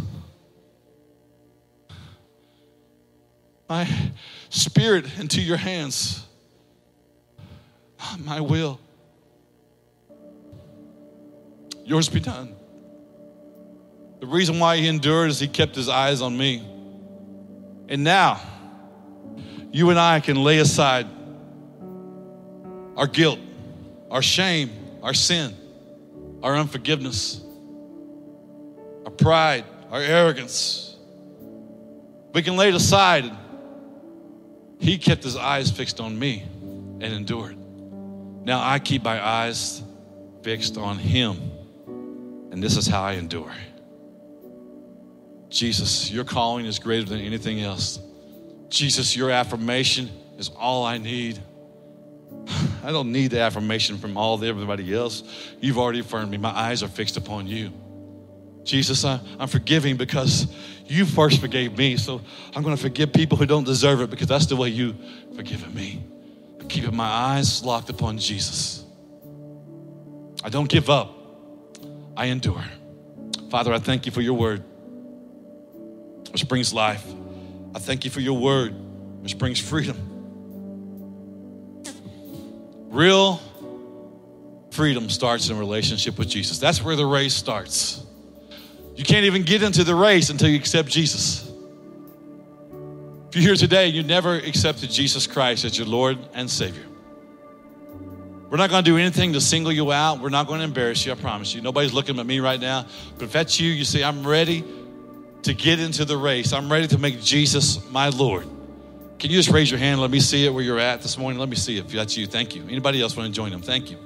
my 3.69 3.87
spirit 4.49 5.05
into 5.19 5.43
your 5.43 5.57
hands, 5.57 6.25
my 8.17 8.41
will. 8.41 8.79
Yours 11.83 12.09
be 12.09 12.19
done. 12.19 12.55
The 14.19 14.27
reason 14.27 14.59
why 14.59 14.77
he 14.77 14.87
endured 14.87 15.31
is 15.31 15.39
he 15.39 15.47
kept 15.47 15.75
his 15.75 15.89
eyes 15.89 16.21
on 16.21 16.37
me. 16.37 16.59
And 17.89 18.03
now, 18.03 18.39
you 19.71 19.89
and 19.89 19.99
I 19.99 20.19
can 20.19 20.43
lay 20.43 20.59
aside 20.59 21.07
our 22.95 23.07
guilt, 23.07 23.39
our 24.11 24.21
shame, 24.21 24.69
our 25.01 25.13
sin, 25.13 25.55
our 26.43 26.55
unforgiveness, 26.55 27.41
our 29.05 29.11
pride, 29.11 29.65
our 29.89 30.01
arrogance. 30.01 30.95
We 32.33 32.43
can 32.43 32.55
lay 32.55 32.69
it 32.69 32.75
aside. 32.75 33.29
He 34.79 34.97
kept 34.97 35.23
his 35.23 35.35
eyes 35.35 35.71
fixed 35.71 35.99
on 35.99 36.17
me 36.17 36.43
and 37.01 37.03
endured. 37.03 37.57
Now 38.45 38.61
I 38.63 38.79
keep 38.79 39.03
my 39.03 39.23
eyes 39.23 39.81
fixed 40.43 40.77
on 40.77 40.97
him. 40.97 41.50
And 42.51 42.61
this 42.61 42.77
is 42.77 42.85
how 42.85 43.01
I 43.01 43.13
endure. 43.13 43.51
Jesus, 45.49 46.11
your 46.11 46.23
calling 46.23 46.65
is 46.65 46.79
greater 46.79 47.05
than 47.05 47.19
anything 47.19 47.61
else. 47.61 47.99
Jesus, 48.69 49.15
your 49.15 49.31
affirmation 49.31 50.09
is 50.37 50.49
all 50.57 50.85
I 50.85 50.97
need. 50.97 51.39
I 52.83 52.91
don't 52.91 53.11
need 53.11 53.31
the 53.31 53.41
affirmation 53.41 53.97
from 53.97 54.17
all 54.17 54.43
everybody 54.43 54.93
else. 54.93 55.23
You've 55.59 55.77
already 55.77 55.99
affirmed 55.99 56.31
me. 56.31 56.37
My 56.37 56.49
eyes 56.49 56.83
are 56.83 56.87
fixed 56.87 57.17
upon 57.17 57.47
you. 57.47 57.71
Jesus, 58.63 59.03
I, 59.05 59.19
I'm 59.39 59.47
forgiving 59.47 59.97
because 59.97 60.47
you 60.85 61.05
first 61.05 61.41
forgave 61.41 61.77
me. 61.77 61.97
So 61.97 62.21
I'm 62.55 62.63
going 62.63 62.75
to 62.75 62.81
forgive 62.81 63.13
people 63.13 63.37
who 63.37 63.45
don't 63.45 63.65
deserve 63.65 64.01
it 64.01 64.09
because 64.09 64.27
that's 64.27 64.45
the 64.45 64.55
way 64.55 64.69
you 64.69 64.95
forgiven 65.35 65.73
me. 65.73 66.03
I'm 66.59 66.67
keeping 66.67 66.95
my 66.95 67.07
eyes 67.07 67.63
locked 67.63 67.89
upon 67.89 68.17
Jesus. 68.17 68.85
I 70.43 70.49
don't 70.49 70.69
give 70.69 70.89
up. 70.89 71.20
I 72.15 72.25
endure. 72.25 72.63
Father, 73.49 73.73
I 73.73 73.79
thank 73.79 74.05
you 74.05 74.11
for 74.11 74.21
your 74.21 74.35
word, 74.35 74.63
which 76.31 76.47
brings 76.47 76.73
life. 76.73 77.05
I 77.75 77.79
thank 77.79 78.05
you 78.05 78.11
for 78.11 78.19
your 78.19 78.39
word, 78.39 78.73
which 79.21 79.37
brings 79.37 79.59
freedom. 79.59 79.97
Real 82.89 83.41
freedom 84.71 85.09
starts 85.09 85.49
in 85.49 85.57
relationship 85.57 86.17
with 86.17 86.29
Jesus. 86.29 86.59
That's 86.59 86.81
where 86.83 86.95
the 86.95 87.05
race 87.05 87.33
starts. 87.33 88.05
You 88.95 89.03
can't 89.03 89.25
even 89.25 89.43
get 89.43 89.63
into 89.63 89.83
the 89.83 89.95
race 89.95 90.29
until 90.29 90.49
you 90.49 90.57
accept 90.57 90.89
Jesus. 90.89 91.49
If 93.29 93.35
you're 93.35 93.43
here 93.43 93.55
today 93.55 93.87
you 93.87 94.03
never 94.03 94.35
accepted 94.35 94.91
Jesus 94.91 95.25
Christ 95.25 95.63
as 95.63 95.77
your 95.77 95.87
Lord 95.87 96.17
and 96.33 96.49
Savior, 96.49 96.83
we're 98.51 98.57
not 98.57 98.69
going 98.69 98.83
to 98.83 98.91
do 98.91 98.97
anything 98.97 99.31
to 99.31 99.39
single 99.39 99.71
you 99.71 99.93
out. 99.93 100.19
We're 100.19 100.27
not 100.27 100.45
going 100.45 100.59
to 100.59 100.65
embarrass 100.65 101.05
you, 101.05 101.13
I 101.13 101.15
promise 101.15 101.55
you. 101.55 101.61
Nobody's 101.61 101.93
looking 101.93 102.19
at 102.19 102.25
me 102.25 102.41
right 102.41 102.59
now. 102.59 102.85
But 103.17 103.23
if 103.23 103.31
that's 103.31 103.61
you, 103.61 103.71
you 103.71 103.85
say, 103.85 104.03
I'm 104.03 104.27
ready 104.27 104.65
to 105.43 105.53
get 105.53 105.79
into 105.79 106.03
the 106.03 106.17
race. 106.17 106.51
I'm 106.51 106.69
ready 106.69 106.85
to 106.87 106.97
make 106.97 107.21
Jesus 107.21 107.89
my 107.91 108.09
Lord. 108.09 108.45
Can 109.19 109.31
you 109.31 109.37
just 109.37 109.51
raise 109.51 109.71
your 109.71 109.79
hand? 109.79 110.01
Let 110.01 110.11
me 110.11 110.19
see 110.19 110.45
it 110.45 110.53
where 110.53 110.65
you're 110.65 110.79
at 110.79 111.01
this 111.01 111.17
morning. 111.17 111.39
Let 111.39 111.47
me 111.47 111.55
see 111.55 111.77
if 111.77 111.87
that's 111.87 112.17
you. 112.17 112.27
Thank 112.27 112.53
you. 112.53 112.63
Anybody 112.63 113.01
else 113.01 113.15
want 113.15 113.27
to 113.27 113.33
join 113.33 113.51
them? 113.51 113.61
Thank 113.61 113.89
you. 113.89 113.97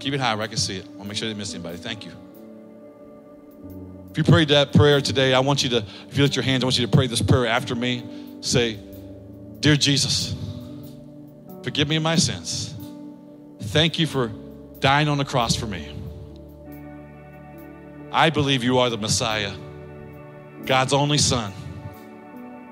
Keep 0.00 0.14
it 0.14 0.20
high 0.20 0.34
where 0.34 0.42
I 0.42 0.48
can 0.48 0.56
see 0.56 0.76
it. 0.76 0.86
I 0.86 0.88
want 0.88 1.02
to 1.02 1.08
make 1.08 1.16
sure 1.18 1.26
I 1.26 1.30
didn't 1.30 1.38
miss 1.38 1.54
anybody. 1.54 1.76
Thank 1.76 2.06
you. 2.06 2.12
If 4.10 4.18
you 4.18 4.24
prayed 4.24 4.48
that 4.48 4.72
prayer 4.72 5.00
today, 5.00 5.32
I 5.32 5.38
want 5.38 5.62
you 5.62 5.70
to, 5.70 5.84
if 6.08 6.16
you 6.16 6.24
lift 6.24 6.34
your 6.34 6.42
hands, 6.42 6.64
I 6.64 6.66
want 6.66 6.76
you 6.76 6.86
to 6.86 6.92
pray 6.92 7.06
this 7.06 7.22
prayer 7.22 7.46
after 7.46 7.76
me. 7.76 8.02
Say, 8.40 8.80
Dear 9.60 9.76
Jesus, 9.76 10.34
forgive 11.62 11.86
me 11.86 12.00
my 12.00 12.16
sins. 12.16 12.74
Thank 13.68 13.98
you 13.98 14.06
for 14.06 14.32
dying 14.80 15.08
on 15.08 15.18
the 15.18 15.26
cross 15.26 15.54
for 15.54 15.66
me. 15.66 15.94
I 18.10 18.30
believe 18.30 18.64
you 18.64 18.78
are 18.78 18.88
the 18.88 18.96
Messiah 18.96 19.52
God's 20.64 20.94
only 20.94 21.18
son. 21.18 21.52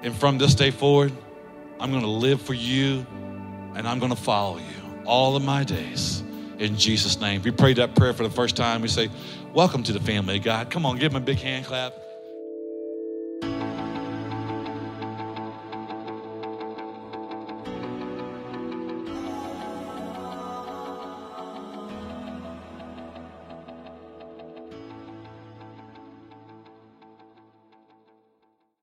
And 0.03 0.17
from 0.17 0.39
this 0.39 0.55
day 0.55 0.71
forward, 0.71 1.13
I'm 1.79 1.91
going 1.91 2.03
to 2.03 2.09
live 2.09 2.41
for 2.41 2.55
you 2.55 3.07
and 3.75 3.87
I'm 3.87 3.99
going 3.99 4.11
to 4.11 4.21
follow 4.21 4.57
you 4.57 5.03
all 5.05 5.37
of 5.37 5.45
my 5.45 5.65
days. 5.65 6.23
In 6.59 6.79
Jesus' 6.79 7.21
name. 7.21 7.41
If 7.41 7.47
you 7.47 7.53
prayed 7.53 7.77
that 7.77 7.95
prayer 7.95 8.15
for 8.15 8.23
the 8.23 8.31
first 8.31 8.57
time, 8.57 8.81
we 8.81 8.89
say, 8.89 9.11
Welcome 9.53 9.83
to 9.83 9.93
the 9.93 10.01
family 10.01 10.39
of 10.39 10.45
God. 10.45 10.71
Come 10.71 10.87
on, 10.87 10.97
give 10.97 11.13
him 11.13 11.23
a 11.23 11.25
big 11.25 11.39
hand 11.39 11.67
clap. 11.67 11.93